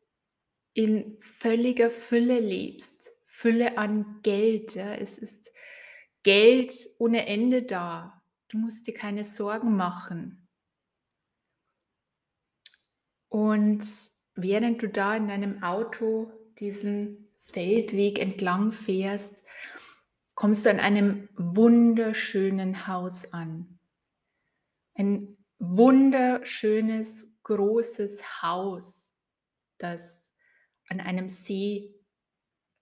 in 0.74 1.18
völliger 1.20 1.90
Fülle 1.90 2.40
lebst, 2.40 3.14
Fülle 3.26 3.78
an 3.78 4.22
Geld. 4.24 4.76
Ja. 4.76 4.94
Es 4.94 5.18
ist 5.18 5.52
Geld 6.24 6.74
ohne 7.00 7.26
Ende 7.28 7.64
da. 7.64 8.22
Du 8.50 8.58
musst 8.58 8.88
dir 8.88 8.94
keine 8.94 9.24
Sorgen 9.24 9.76
machen. 9.76 10.48
Und 13.30 13.84
während 14.36 14.82
du 14.82 14.90
da 14.90 15.16
in 15.16 15.28
deinem 15.28 15.64
Auto 15.64 16.32
diesen 16.58 17.30
Feldweg 17.40 18.20
entlang 18.20 18.72
fährst, 18.72 19.44
kommst 20.34 20.66
du 20.66 20.72
an 20.72 20.80
einem 20.80 21.30
wunderschönen 21.36 22.88
Haus 22.88 23.34
an. 23.34 23.80
Ein 24.96 25.38
wunderschönes, 25.60 27.28
großes 27.44 28.42
Haus, 28.42 29.09
das 29.80 30.32
an 30.88 31.00
einem 31.00 31.30
See 31.30 31.94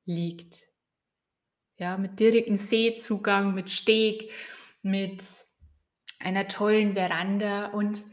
liegt. 0.06 0.68
Ja, 1.78 1.98
mit 1.98 2.20
direktem 2.20 2.58
Seezugang, 2.58 3.54
mit 3.54 3.70
Steg, 3.70 4.32
mit 4.82 5.24
einer 6.20 6.48
tollen 6.48 6.94
Veranda 6.94 7.68
und 7.68 8.06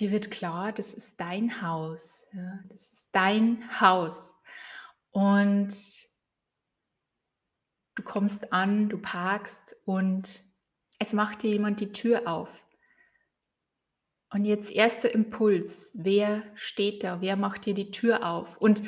dir 0.00 0.10
wird 0.10 0.30
klar, 0.30 0.72
das 0.72 0.94
ist 0.94 1.20
dein 1.20 1.62
Haus. 1.62 2.26
Ja, 2.32 2.60
das 2.68 2.90
ist 2.90 3.08
dein 3.12 3.80
Haus. 3.80 4.34
Und 5.10 5.72
du 7.94 8.02
kommst 8.02 8.52
an, 8.52 8.88
du 8.88 8.98
parkst 8.98 9.76
und 9.84 10.42
es 10.98 11.12
macht 11.12 11.42
dir 11.42 11.50
jemand 11.50 11.80
die 11.80 11.92
Tür 11.92 12.26
auf. 12.26 12.66
Und 14.32 14.44
jetzt 14.44 14.70
erster 14.70 15.12
Impuls, 15.12 15.98
wer 16.00 16.44
steht 16.54 17.02
da, 17.02 17.20
wer 17.20 17.36
macht 17.36 17.66
dir 17.66 17.74
die 17.74 17.90
Tür 17.90 18.24
auf? 18.24 18.56
Und 18.58 18.82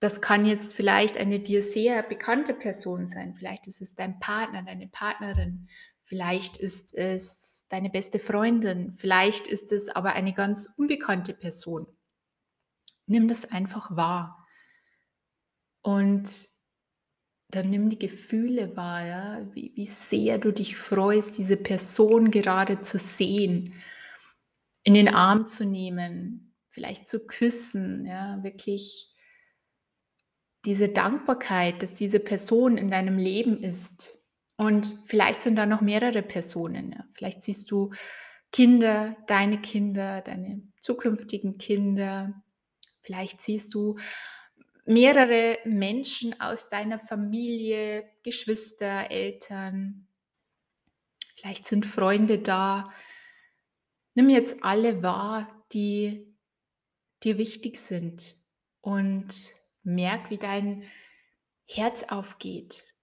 das 0.00 0.22
kann 0.22 0.46
jetzt 0.46 0.74
vielleicht 0.74 1.18
eine 1.18 1.40
dir 1.40 1.60
sehr 1.60 2.02
bekannte 2.02 2.54
Person 2.54 3.06
sein, 3.06 3.34
vielleicht 3.34 3.66
ist 3.66 3.82
es 3.82 3.94
dein 3.94 4.18
Partner, 4.18 4.62
deine 4.62 4.88
Partnerin, 4.88 5.68
vielleicht 6.02 6.56
ist 6.56 6.94
es 6.94 7.66
deine 7.68 7.90
beste 7.90 8.18
Freundin, 8.18 8.92
vielleicht 8.92 9.46
ist 9.46 9.72
es 9.72 9.90
aber 9.90 10.14
eine 10.14 10.32
ganz 10.32 10.70
unbekannte 10.76 11.34
Person. 11.34 11.86
Nimm 13.06 13.28
das 13.28 13.50
einfach 13.50 13.94
wahr. 13.94 14.46
Und 15.82 16.48
dann 17.50 17.68
nimm 17.68 17.90
die 17.90 17.98
Gefühle 17.98 18.74
wahr, 18.76 19.06
ja? 19.06 19.54
wie, 19.54 19.72
wie 19.74 19.86
sehr 19.86 20.38
du 20.38 20.52
dich 20.52 20.76
freust, 20.76 21.36
diese 21.36 21.56
Person 21.56 22.30
gerade 22.30 22.80
zu 22.80 22.98
sehen 22.98 23.74
in 24.88 24.94
den 24.94 25.08
Arm 25.08 25.46
zu 25.46 25.66
nehmen, 25.66 26.54
vielleicht 26.70 27.10
zu 27.10 27.26
küssen, 27.26 28.06
ja, 28.06 28.42
wirklich 28.42 29.14
diese 30.64 30.88
Dankbarkeit, 30.88 31.82
dass 31.82 31.92
diese 31.92 32.20
Person 32.20 32.78
in 32.78 32.90
deinem 32.90 33.18
Leben 33.18 33.62
ist. 33.62 34.16
Und 34.56 34.98
vielleicht 35.04 35.42
sind 35.42 35.56
da 35.56 35.66
noch 35.66 35.82
mehrere 35.82 36.22
Personen. 36.22 36.92
Ja. 36.92 37.04
Vielleicht 37.12 37.42
siehst 37.42 37.70
du 37.70 37.90
Kinder, 38.50 39.14
deine 39.26 39.60
Kinder, 39.60 40.22
deine 40.22 40.62
zukünftigen 40.80 41.58
Kinder. 41.58 42.42
Vielleicht 43.02 43.42
siehst 43.42 43.74
du 43.74 43.98
mehrere 44.86 45.58
Menschen 45.66 46.40
aus 46.40 46.70
deiner 46.70 46.98
Familie, 46.98 48.08
Geschwister, 48.22 49.10
Eltern. 49.10 50.08
Vielleicht 51.36 51.66
sind 51.66 51.84
Freunde 51.84 52.38
da, 52.38 52.90
Nimm 54.18 54.30
jetzt 54.30 54.64
alle 54.64 55.04
wahr, 55.04 55.64
die 55.72 56.36
dir 57.22 57.38
wichtig 57.38 57.78
sind 57.78 58.34
und 58.80 59.54
merk, 59.84 60.30
wie 60.30 60.38
dein 60.38 60.82
Herz 61.66 62.02
aufgeht 62.02 62.96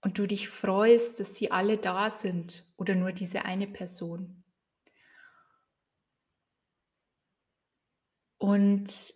und 0.00 0.16
du 0.16 0.26
dich 0.26 0.48
freust, 0.48 1.20
dass 1.20 1.36
sie 1.36 1.50
alle 1.50 1.76
da 1.76 2.08
sind 2.08 2.64
oder 2.78 2.94
nur 2.94 3.12
diese 3.12 3.44
eine 3.44 3.66
Person. 3.66 4.42
Und 8.38 9.12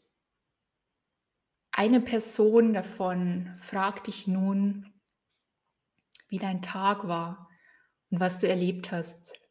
eine 1.71 2.03
Person 2.03 2.75
davon 2.75 3.57
fragt 3.57 4.09
dich 4.09 4.27
nun, 4.27 4.93
wie 6.29 6.38
dein 6.38 6.61
Tag 6.61 7.09
war 7.09 7.49
und 8.11 8.21
was 8.21 8.41
du 8.41 8.47
erlebt 8.47 8.93
hast. 8.93 9.48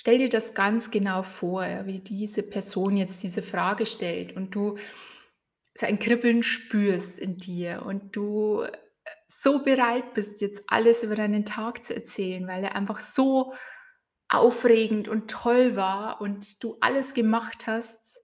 Stell 0.00 0.18
dir 0.18 0.28
das 0.28 0.54
ganz 0.54 0.92
genau 0.92 1.24
vor, 1.24 1.64
wie 1.86 1.98
diese 1.98 2.44
Person 2.44 2.96
jetzt 2.96 3.20
diese 3.24 3.42
Frage 3.42 3.84
stellt 3.84 4.36
und 4.36 4.54
du 4.54 4.78
so 5.76 5.86
ein 5.86 5.98
Kribbeln 5.98 6.44
spürst 6.44 7.18
in 7.18 7.36
dir 7.36 7.82
und 7.84 8.14
du 8.14 8.62
äh, 8.62 8.70
so 9.26 9.60
bereit 9.60 10.14
bist, 10.14 10.40
jetzt 10.40 10.62
alles 10.68 11.02
über 11.02 11.16
deinen 11.16 11.44
Tag 11.44 11.84
zu 11.84 11.96
erzählen, 11.96 12.46
weil 12.46 12.62
er 12.62 12.76
einfach 12.76 13.00
so 13.00 13.54
aufregend 14.28 15.08
und 15.08 15.28
toll 15.28 15.74
war 15.74 16.20
und 16.20 16.62
du 16.62 16.76
alles 16.80 17.12
gemacht 17.12 17.66
hast, 17.66 18.20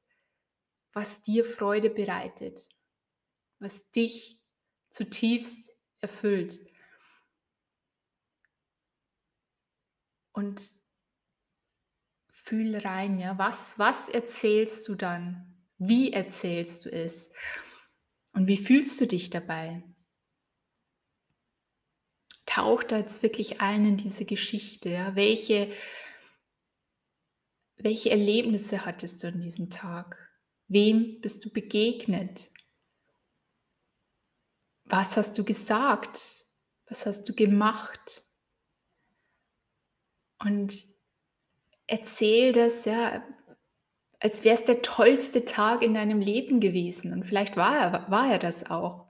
was 0.92 1.22
dir 1.22 1.44
Freude 1.44 1.90
bereitet, 1.90 2.68
was 3.58 3.90
dich 3.90 4.40
zutiefst 4.90 5.72
erfüllt. 6.00 6.60
Und 10.32 10.83
Fühl 12.44 12.76
rein, 12.76 13.18
ja. 13.18 13.38
Was, 13.38 13.78
was 13.78 14.10
erzählst 14.10 14.86
du 14.88 14.96
dann? 14.96 15.64
Wie 15.78 16.12
erzählst 16.12 16.84
du 16.84 16.92
es? 16.92 17.30
Und 18.32 18.48
wie 18.48 18.58
fühlst 18.58 19.00
du 19.00 19.06
dich 19.06 19.30
dabei? 19.30 19.82
Tauch 22.44 22.82
da 22.82 22.98
jetzt 22.98 23.22
wirklich 23.22 23.62
ein 23.62 23.86
in 23.86 23.96
diese 23.96 24.26
Geschichte. 24.26 24.90
Ja? 24.90 25.16
Welche, 25.16 25.72
welche 27.76 28.10
Erlebnisse 28.10 28.84
hattest 28.84 29.22
du 29.22 29.28
an 29.28 29.40
diesem 29.40 29.70
Tag? 29.70 30.30
Wem 30.68 31.22
bist 31.22 31.46
du 31.46 31.50
begegnet? 31.50 32.50
Was 34.84 35.16
hast 35.16 35.38
du 35.38 35.44
gesagt? 35.44 36.44
Was 36.88 37.06
hast 37.06 37.26
du 37.26 37.32
gemacht? 37.32 38.22
Und 40.40 40.93
erzähl 41.86 42.52
das 42.52 42.84
ja, 42.84 43.24
als 44.20 44.44
wäre 44.44 44.54
es 44.54 44.64
der 44.64 44.82
tollste 44.82 45.44
Tag 45.44 45.82
in 45.82 45.94
deinem 45.94 46.20
Leben 46.20 46.60
gewesen. 46.60 47.12
Und 47.12 47.24
vielleicht 47.24 47.56
war 47.56 47.76
er, 47.76 48.10
war 48.10 48.30
er 48.30 48.38
das 48.38 48.70
auch. 48.70 49.06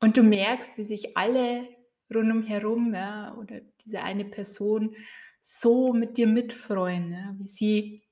Und 0.00 0.16
du 0.16 0.22
merkst, 0.22 0.76
wie 0.78 0.84
sich 0.84 1.16
alle 1.16 1.66
rundumherum 2.14 2.94
ja, 2.94 3.34
oder 3.36 3.60
diese 3.84 4.02
eine 4.02 4.24
Person 4.24 4.94
so 5.40 5.92
mit 5.92 6.16
dir 6.16 6.26
mitfreuen, 6.26 7.12
ja, 7.12 7.34
wie 7.38 7.46
sie 7.46 8.02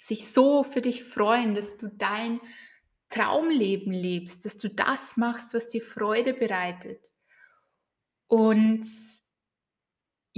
sich 0.00 0.30
so 0.30 0.62
für 0.62 0.80
dich 0.80 1.04
freuen, 1.04 1.54
dass 1.54 1.76
du 1.78 1.88
dein 1.88 2.40
Traumleben 3.08 3.92
lebst, 3.92 4.44
dass 4.44 4.56
du 4.56 4.68
das 4.68 5.16
machst, 5.16 5.52
was 5.54 5.68
dir 5.68 5.82
Freude 5.82 6.34
bereitet. 6.34 7.12
Und 8.26 8.84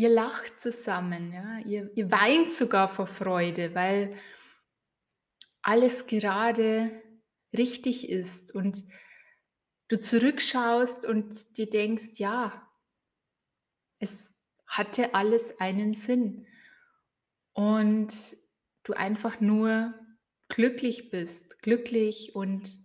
ihr 0.03 0.09
lacht 0.09 0.61
zusammen, 0.61 1.33
ja? 1.33 1.59
ihr, 1.61 1.93
ihr 1.95 2.11
weint 2.11 2.51
sogar 2.51 2.89
vor 2.89 3.07
Freude, 3.07 3.73
weil 3.77 4.17
alles 5.63 6.09
gerade 6.09 6.91
richtig 7.57 8.09
ist 8.09 8.53
und 8.53 8.85
du 9.87 10.01
zurückschaust 10.01 11.07
und 11.07 11.57
dir 11.57 11.71
denkst, 11.71 12.19
ja, 12.19 12.69
es 14.01 14.35
hatte 14.67 15.15
alles 15.15 15.61
einen 15.61 15.95
Sinn 15.95 16.49
und 17.53 18.13
du 18.83 18.95
einfach 18.95 19.41
nur 19.41 19.95
glücklich 20.49 21.11
bist, 21.11 21.63
glücklich 21.63 22.35
und 22.35 22.77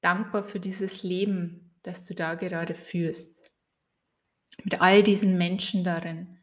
dankbar 0.00 0.42
für 0.42 0.58
dieses 0.58 1.04
Leben, 1.04 1.78
das 1.84 2.04
du 2.06 2.14
da 2.16 2.34
gerade 2.34 2.74
führst 2.74 3.52
mit 4.64 4.80
all 4.80 5.04
diesen 5.04 5.38
Menschen 5.38 5.84
darin. 5.84 6.39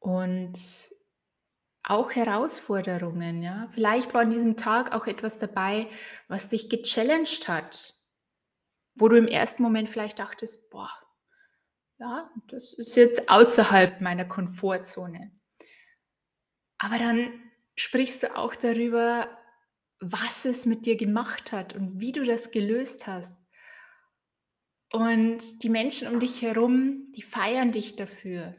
Und 0.00 0.58
auch 1.82 2.12
Herausforderungen, 2.12 3.42
ja. 3.42 3.66
Vielleicht 3.72 4.14
war 4.14 4.20
an 4.20 4.30
diesem 4.30 4.56
Tag 4.56 4.94
auch 4.94 5.06
etwas 5.08 5.38
dabei, 5.40 5.88
was 6.28 6.48
dich 6.48 6.68
gechallenged 6.70 7.48
hat, 7.48 7.94
wo 8.96 9.08
du 9.08 9.16
im 9.16 9.26
ersten 9.28 9.62
Moment 9.62 9.88
vielleicht 9.88 10.18
dachtest: 10.18 10.68
„Boah, 10.68 10.90
ja, 12.00 12.28
das 12.48 12.74
ist 12.74 12.96
jetzt 12.96 13.28
außerhalb 13.30 14.00
meiner 14.00 14.24
Komfortzone.“ 14.24 15.30
Aber 16.78 16.98
dann 16.98 17.30
sprichst 17.76 18.22
du 18.24 18.36
auch 18.36 18.54
darüber, 18.56 19.28
was 20.00 20.44
es 20.44 20.66
mit 20.66 20.86
dir 20.86 20.96
gemacht 20.96 21.52
hat 21.52 21.74
und 21.74 22.00
wie 22.00 22.12
du 22.12 22.24
das 22.24 22.50
gelöst 22.50 23.06
hast. 23.06 23.44
Und 24.92 25.62
die 25.62 25.70
Menschen 25.70 26.08
um 26.08 26.20
dich 26.20 26.42
herum, 26.42 27.10
die 27.16 27.22
feiern 27.22 27.72
dich 27.72 27.96
dafür. 27.96 28.54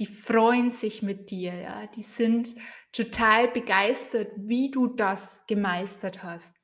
Die 0.00 0.06
freuen 0.06 0.72
sich 0.72 1.02
mit 1.02 1.30
dir, 1.30 1.54
ja. 1.54 1.86
Die 1.88 2.02
sind 2.02 2.56
total 2.90 3.48
begeistert, 3.48 4.32
wie 4.36 4.70
du 4.70 4.86
das 4.86 5.44
gemeistert 5.46 6.22
hast. 6.22 6.56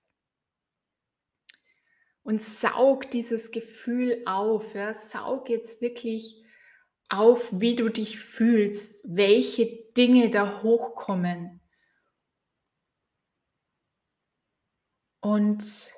Und 2.23 2.41
saug 2.41 3.11
dieses 3.11 3.51
Gefühl 3.51 4.23
auf, 4.25 4.75
ja. 4.75 4.95
Saug 4.95 5.51
jetzt 5.51 5.83
wirklich 5.83 6.47
auf, 7.11 7.61
wie 7.61 7.77
du 7.77 7.91
dich 7.91 8.19
fühlst, 8.19 9.05
welche 9.07 9.67
Dinge 9.97 10.31
da 10.31 10.63
hochkommen. 10.63 11.61
Und 15.21 15.93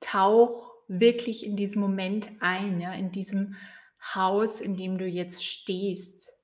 tauch 0.00 0.74
wirklich 0.88 1.46
in 1.46 1.56
diesen 1.56 1.80
Moment 1.80 2.32
ein, 2.40 2.80
ja, 2.80 2.92
in 2.94 3.12
diesem 3.12 3.54
Haus, 4.02 4.60
in 4.60 4.76
dem 4.76 4.98
du 4.98 5.06
jetzt 5.06 5.46
stehst. 5.46 6.34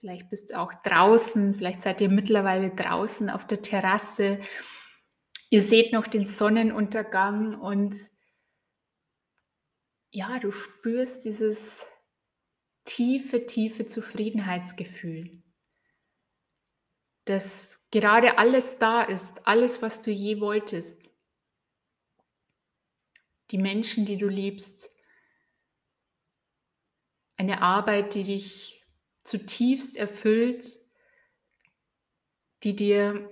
Vielleicht 0.00 0.28
bist 0.30 0.50
du 0.50 0.58
auch 0.58 0.72
draußen, 0.84 1.54
vielleicht 1.54 1.82
seid 1.82 2.00
ihr 2.00 2.10
mittlerweile 2.10 2.70
draußen 2.70 3.30
auf 3.30 3.46
der 3.46 3.62
Terrasse. 3.62 4.40
Ihr 5.50 5.62
seht 5.62 5.92
noch 5.92 6.06
den 6.06 6.26
Sonnenuntergang 6.26 7.58
und 7.60 7.96
ja, 10.10 10.38
du 10.38 10.50
spürst 10.50 11.24
dieses 11.24 11.86
tiefe, 12.84 13.46
tiefe 13.46 13.86
Zufriedenheitsgefühl, 13.86 15.42
dass 17.24 17.80
gerade 17.90 18.38
alles 18.38 18.78
da 18.78 19.02
ist, 19.02 19.46
alles, 19.46 19.82
was 19.82 20.02
du 20.02 20.10
je 20.10 20.40
wolltest. 20.40 21.10
Die 23.50 23.58
Menschen, 23.58 24.06
die 24.06 24.16
du 24.16 24.28
liebst, 24.28 24.90
eine 27.36 27.62
Arbeit, 27.62 28.14
die 28.14 28.22
dich 28.22 28.84
zutiefst 29.24 29.96
erfüllt, 29.96 30.78
die 32.62 32.74
dir 32.74 33.30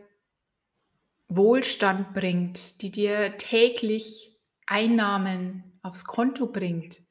Wohlstand 1.29 2.15
bringt, 2.15 2.83
die 2.83 2.91
dir 2.91 3.37
täglich 3.39 4.31
Einnahmen 4.67 5.79
aufs 5.83 6.05
Konto 6.05 6.47
bringt. 6.47 7.03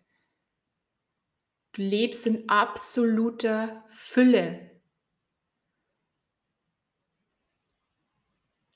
Du 1.73 1.81
lebst 1.81 2.27
in 2.27 2.47
absoluter 2.49 3.83
Fülle. 3.87 4.79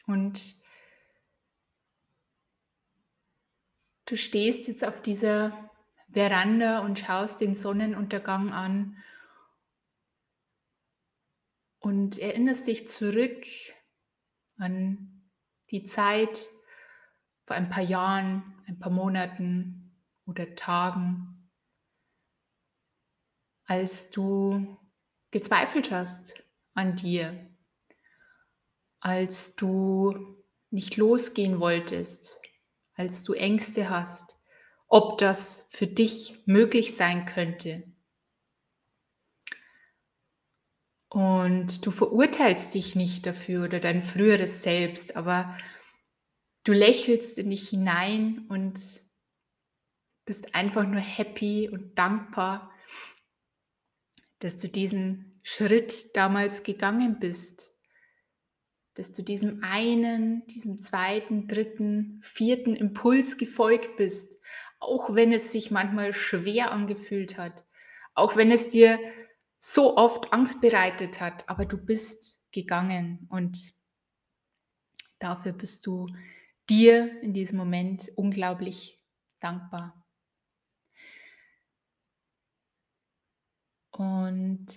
Und 0.08 0.56
du 4.06 4.15
stehst 4.15 4.67
jetzt 4.67 4.84
auf 4.84 5.01
dieser 5.01 5.66
Veranda 6.10 6.80
und 6.80 7.00
schaust 7.00 7.41
den 7.41 7.56
Sonnenuntergang 7.56 8.52
an 8.52 8.98
und 11.80 12.17
erinnerst 12.17 12.67
dich 12.67 12.88
zurück 12.88 13.46
an 14.58 15.30
die 15.72 15.84
Zeit 15.84 16.50
vor 17.46 17.56
ein 17.56 17.70
paar 17.70 17.84
Jahren, 17.84 18.62
ein 18.67 18.80
paar 18.80 18.91
Monaten 18.91 19.96
oder 20.26 20.56
Tagen, 20.56 21.50
als 23.65 24.10
du 24.10 24.78
gezweifelt 25.32 25.91
hast 25.91 26.43
an 26.74 26.96
dir, 26.96 27.50
als 29.00 29.56
du 29.56 30.43
nicht 30.70 30.98
losgehen 30.98 31.60
wolltest, 31.60 32.41
als 32.93 33.24
du 33.24 33.34
Ängste 33.34 33.89
hast, 33.89 34.37
ob 34.88 35.17
das 35.17 35.67
für 35.69 35.88
dich 35.88 36.41
möglich 36.45 36.95
sein 36.95 37.26
könnte. 37.26 37.84
Und 41.10 41.86
du 41.86 41.91
verurteilst 41.91 42.73
dich 42.73 42.95
nicht 42.95 43.26
dafür 43.26 43.65
oder 43.65 43.80
dein 43.80 44.02
früheres 44.02 44.62
Selbst, 44.62 45.15
aber 45.15 45.58
du 46.65 46.73
lächelst 46.73 47.39
in 47.39 47.50
dich 47.50 47.69
hinein 47.69 48.45
und 48.50 48.80
bist 50.26 50.54
einfach 50.54 50.86
nur 50.86 51.00
happy 51.00 51.69
und 51.71 51.97
dankbar, 51.97 52.71
dass 54.39 54.58
du 54.58 54.67
diesen 54.67 55.39
Schritt 55.43 56.15
damals 56.15 56.63
gegangen 56.63 57.19
bist, 57.19 57.73
dass 58.95 59.13
du 59.13 59.23
diesem 59.23 59.63
einen, 59.63 60.45
diesem 60.47 60.82
zweiten, 60.82 61.47
dritten, 61.47 62.19
vierten 62.21 62.76
Impuls 62.76 63.38
gefolgt 63.38 63.95
bist, 63.95 64.38
auch 64.80 65.16
wenn 65.16 65.32
es 65.32 65.52
sich 65.52 65.72
manchmal 65.72 66.13
schwer 66.13 66.72
angefühlt 66.72 67.38
hat, 67.38 67.66
auch 68.13 68.36
wenn 68.36 68.52
es 68.52 68.70
dir 68.70 69.00
so 69.60 69.98
oft 69.98 70.34
Angst 70.34 70.62
bereitet 70.62 71.20
hat, 71.20 71.48
aber 71.50 71.66
du 71.66 71.78
bist 71.78 72.40
gegangen 72.52 73.28
und 73.30 73.74
dafür 75.20 75.54
bist 75.54 75.86
du 75.86 76.08
dir 76.70 77.22
in 77.22 77.34
diesem 77.34 77.58
Moment 77.58 78.12
unglaublich 78.16 79.00
dankbar. 79.40 80.04
Und 83.92 84.68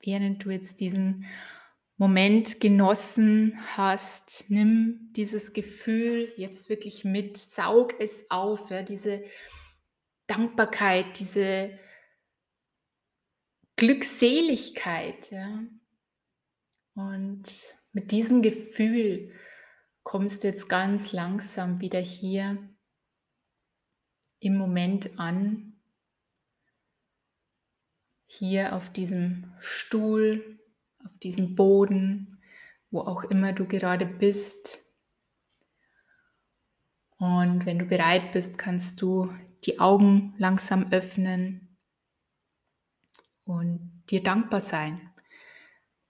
während 0.00 0.44
du 0.44 0.50
jetzt 0.50 0.80
diesen 0.80 1.26
Moment 1.98 2.60
genossen 2.60 3.58
hast, 3.76 4.44
nimm 4.48 5.10
dieses 5.16 5.52
Gefühl 5.52 6.32
jetzt 6.36 6.68
wirklich 6.68 7.04
mit, 7.04 7.36
saug 7.36 8.00
es 8.00 8.30
auf, 8.30 8.70
ja, 8.70 8.84
diese 8.84 9.24
Dankbarkeit, 10.28 11.18
diese 11.18 11.76
Glückseligkeit. 13.74 15.32
Ja. 15.32 15.64
Und 16.94 17.74
mit 17.92 18.12
diesem 18.12 18.42
Gefühl 18.42 19.32
kommst 20.04 20.44
du 20.44 20.48
jetzt 20.48 20.68
ganz 20.68 21.12
langsam 21.12 21.80
wieder 21.80 22.00
hier 22.00 22.58
im 24.38 24.56
Moment 24.56 25.18
an, 25.18 25.80
hier 28.26 28.76
auf 28.76 28.92
diesem 28.92 29.52
Stuhl, 29.58 30.57
auf 31.04 31.16
diesem 31.18 31.54
Boden, 31.54 32.40
wo 32.90 33.00
auch 33.00 33.24
immer 33.24 33.52
du 33.52 33.66
gerade 33.66 34.06
bist. 34.06 34.78
Und 37.18 37.66
wenn 37.66 37.78
du 37.78 37.84
bereit 37.84 38.32
bist, 38.32 38.58
kannst 38.58 39.02
du 39.02 39.32
die 39.64 39.80
Augen 39.80 40.34
langsam 40.38 40.92
öffnen 40.92 41.76
und 43.44 44.02
dir 44.10 44.22
dankbar 44.22 44.60
sein, 44.60 45.00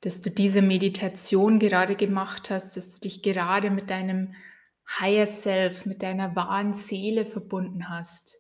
dass 0.01 0.21
du 0.21 0.31
diese 0.31 0.63
Meditation 0.63 1.59
gerade 1.59 1.97
gemacht 1.97 2.51
hast, 2.51 2.77
dass 2.77 2.95
du 2.95 3.01
dich 3.01 3.23
gerade 3.23 3.71
mit 3.71 3.91
deinem 3.91 4.35
Higher 5.01 5.27
Self, 5.27 5.87
mit 5.87 6.03
deiner 6.03 6.37
wahren 6.37 6.73
Seele 6.73 7.27
verbunden 7.27 7.89
hast, 7.89 8.39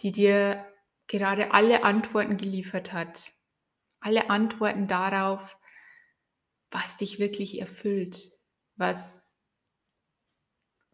die 0.00 0.12
dir 0.12 0.64
gerade 1.06 1.52
alle 1.52 1.84
Antworten 1.84 2.36
geliefert 2.36 2.92
hat. 2.92 3.32
Alle 4.00 4.30
Antworten 4.30 4.86
darauf, 4.86 5.56
was 6.76 6.98
dich 6.98 7.18
wirklich 7.18 7.58
erfüllt, 7.58 8.32
was 8.76 9.32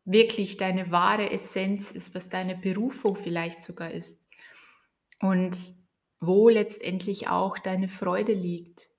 wirklich 0.05 0.57
deine 0.57 0.92
wahre 0.92 1.31
Essenz 1.31 1.90
ist, 1.90 2.14
was 2.14 2.29
deine 2.29 2.57
Berufung 2.57 3.16
vielleicht 3.16 3.62
sogar 3.62 3.90
ist 3.90 4.29
und 5.18 5.59
wo 6.21 6.49
letztendlich 6.49 7.27
auch 7.27 7.59
deine 7.59 7.88
Freude 7.88 8.33
liegt. 8.33 8.90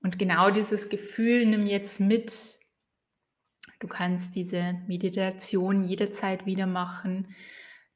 Und 0.00 0.16
genau 0.16 0.50
dieses 0.50 0.88
Gefühl 0.88 1.46
nimm 1.46 1.66
jetzt 1.66 1.98
mit. 1.98 2.56
Du 3.80 3.88
kannst 3.88 4.36
diese 4.36 4.74
Meditation 4.86 5.82
jederzeit 5.82 6.46
wieder 6.46 6.68
machen. 6.68 7.34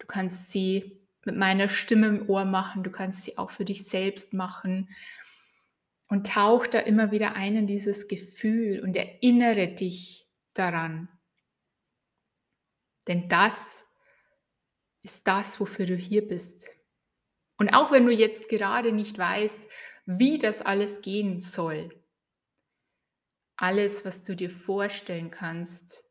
Du 0.01 0.07
kannst 0.09 0.51
sie 0.51 1.07
mit 1.25 1.37
meiner 1.37 1.69
Stimme 1.69 2.09
im 2.09 2.29
Ohr 2.29 2.45
machen. 2.45 2.83
Du 2.83 2.91
kannst 2.91 3.23
sie 3.23 3.39
auch 3.39 3.51
für 3.51 3.65
dich 3.65 3.85
selbst 3.85 4.35
machen. 4.35 4.89
Und 6.09 6.27
tauch 6.27 6.66
da 6.66 6.81
immer 6.81 7.11
wieder 7.11 7.35
ein 7.35 7.55
in 7.55 7.66
dieses 7.66 8.09
Gefühl 8.09 8.81
und 8.81 8.97
erinnere 8.97 9.68
dich 9.68 10.27
daran. 10.55 11.09
Denn 13.07 13.29
das 13.29 13.87
ist 15.03 15.27
das, 15.27 15.61
wofür 15.61 15.87
du 15.87 15.94
hier 15.94 16.27
bist. 16.27 16.68
Und 17.59 17.71
auch 17.71 17.90
wenn 17.90 18.07
du 18.07 18.12
jetzt 18.12 18.49
gerade 18.49 18.92
nicht 18.92 19.18
weißt, 19.18 19.68
wie 20.07 20.38
das 20.38 20.62
alles 20.62 21.03
gehen 21.03 21.40
soll, 21.40 21.90
alles, 23.57 24.05
was 24.05 24.23
du 24.23 24.37
dir 24.37 24.51
vorstellen 24.51 25.31
kannst, 25.31 26.05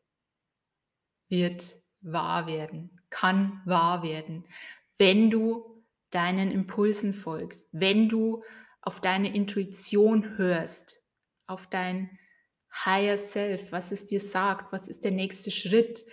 wird 1.29 1.77
wahr 2.01 2.47
werden, 2.47 3.01
kann 3.09 3.61
wahr 3.65 4.03
werden, 4.03 4.45
wenn 4.97 5.29
du 5.31 5.83
deinen 6.09 6.51
Impulsen 6.51 7.13
folgst, 7.13 7.67
wenn 7.71 8.09
du 8.09 8.43
auf 8.81 9.01
deine 9.01 9.33
Intuition 9.33 10.37
hörst, 10.37 11.01
auf 11.45 11.67
dein 11.67 12.17
Higher 12.85 13.17
Self, 13.17 13.71
was 13.71 13.91
es 13.91 14.05
dir 14.05 14.19
sagt, 14.19 14.71
was 14.71 14.87
ist 14.87 15.03
der 15.03 15.11
nächste 15.11 15.51
Schritt, 15.51 16.05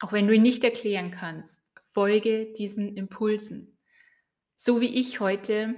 auch 0.00 0.12
wenn 0.12 0.26
du 0.26 0.34
ihn 0.34 0.42
nicht 0.42 0.62
erklären 0.64 1.10
kannst, 1.10 1.60
folge 1.92 2.52
diesen 2.52 2.96
Impulsen. 2.96 3.78
So 4.54 4.80
wie 4.80 4.94
ich 4.94 5.20
heute, 5.20 5.74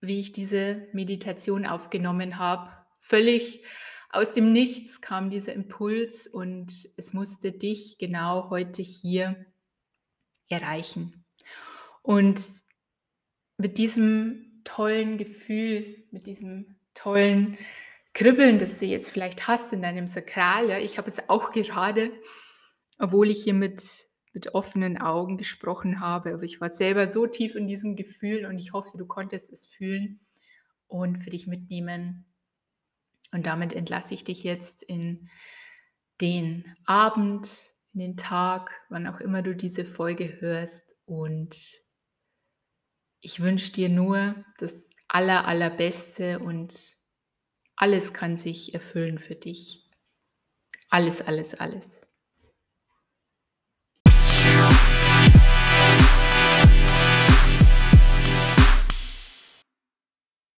wie 0.00 0.20
ich 0.20 0.32
diese 0.32 0.88
Meditation 0.92 1.66
aufgenommen 1.66 2.38
habe, 2.38 2.70
völlig 2.98 3.64
aus 4.10 4.32
dem 4.32 4.52
Nichts 4.52 5.00
kam 5.00 5.28
dieser 5.28 5.54
Impuls 5.54 6.26
und 6.26 6.72
es 6.96 7.12
musste 7.14 7.50
dich 7.52 7.98
genau 7.98 8.48
heute 8.50 8.82
hier 8.82 9.44
erreichen. 10.48 11.24
Und 12.02 12.40
mit 13.56 13.78
diesem 13.78 14.60
tollen 14.64 15.18
Gefühl, 15.18 16.04
mit 16.10 16.26
diesem 16.26 16.76
tollen 16.94 17.58
Kribbeln, 18.12 18.58
das 18.58 18.78
du 18.78 18.86
jetzt 18.86 19.10
vielleicht 19.10 19.48
hast 19.48 19.72
in 19.72 19.82
deinem 19.82 20.06
Sakral, 20.06 20.68
ja, 20.68 20.78
ich 20.78 20.98
habe 20.98 21.08
es 21.08 21.28
auch 21.28 21.52
gerade, 21.52 22.12
obwohl 22.98 23.30
ich 23.30 23.42
hier 23.42 23.54
mit, 23.54 23.82
mit 24.32 24.54
offenen 24.54 24.98
Augen 24.98 25.36
gesprochen 25.36 26.00
habe, 26.00 26.34
aber 26.34 26.42
ich 26.44 26.60
war 26.60 26.70
selber 26.70 27.10
so 27.10 27.26
tief 27.26 27.54
in 27.54 27.66
diesem 27.66 27.96
Gefühl 27.96 28.46
und 28.46 28.58
ich 28.58 28.72
hoffe, 28.72 28.96
du 28.96 29.06
konntest 29.06 29.52
es 29.52 29.66
fühlen 29.66 30.20
und 30.86 31.16
für 31.16 31.30
dich 31.30 31.46
mitnehmen. 31.46 32.24
Und 33.32 33.46
damit 33.46 33.72
entlasse 33.72 34.14
ich 34.14 34.22
dich 34.22 34.44
jetzt 34.44 34.84
in 34.84 35.28
den 36.20 36.64
Abend, 36.86 37.70
in 37.92 38.00
den 38.00 38.16
Tag, 38.16 38.70
wann 38.88 39.08
auch 39.08 39.20
immer 39.20 39.42
du 39.42 39.56
diese 39.56 39.84
Folge 39.84 40.40
hörst. 40.40 40.94
Und 41.04 41.83
ich 43.24 43.40
wünsche 43.40 43.72
dir 43.72 43.88
nur 43.88 44.44
das 44.58 44.90
Aller, 45.08 45.46
Allerbeste 45.46 46.40
und 46.40 46.98
alles 47.74 48.12
kann 48.12 48.36
sich 48.36 48.74
erfüllen 48.74 49.18
für 49.18 49.34
dich. 49.34 49.88
Alles, 50.90 51.22
alles, 51.22 51.54
alles. 51.54 52.06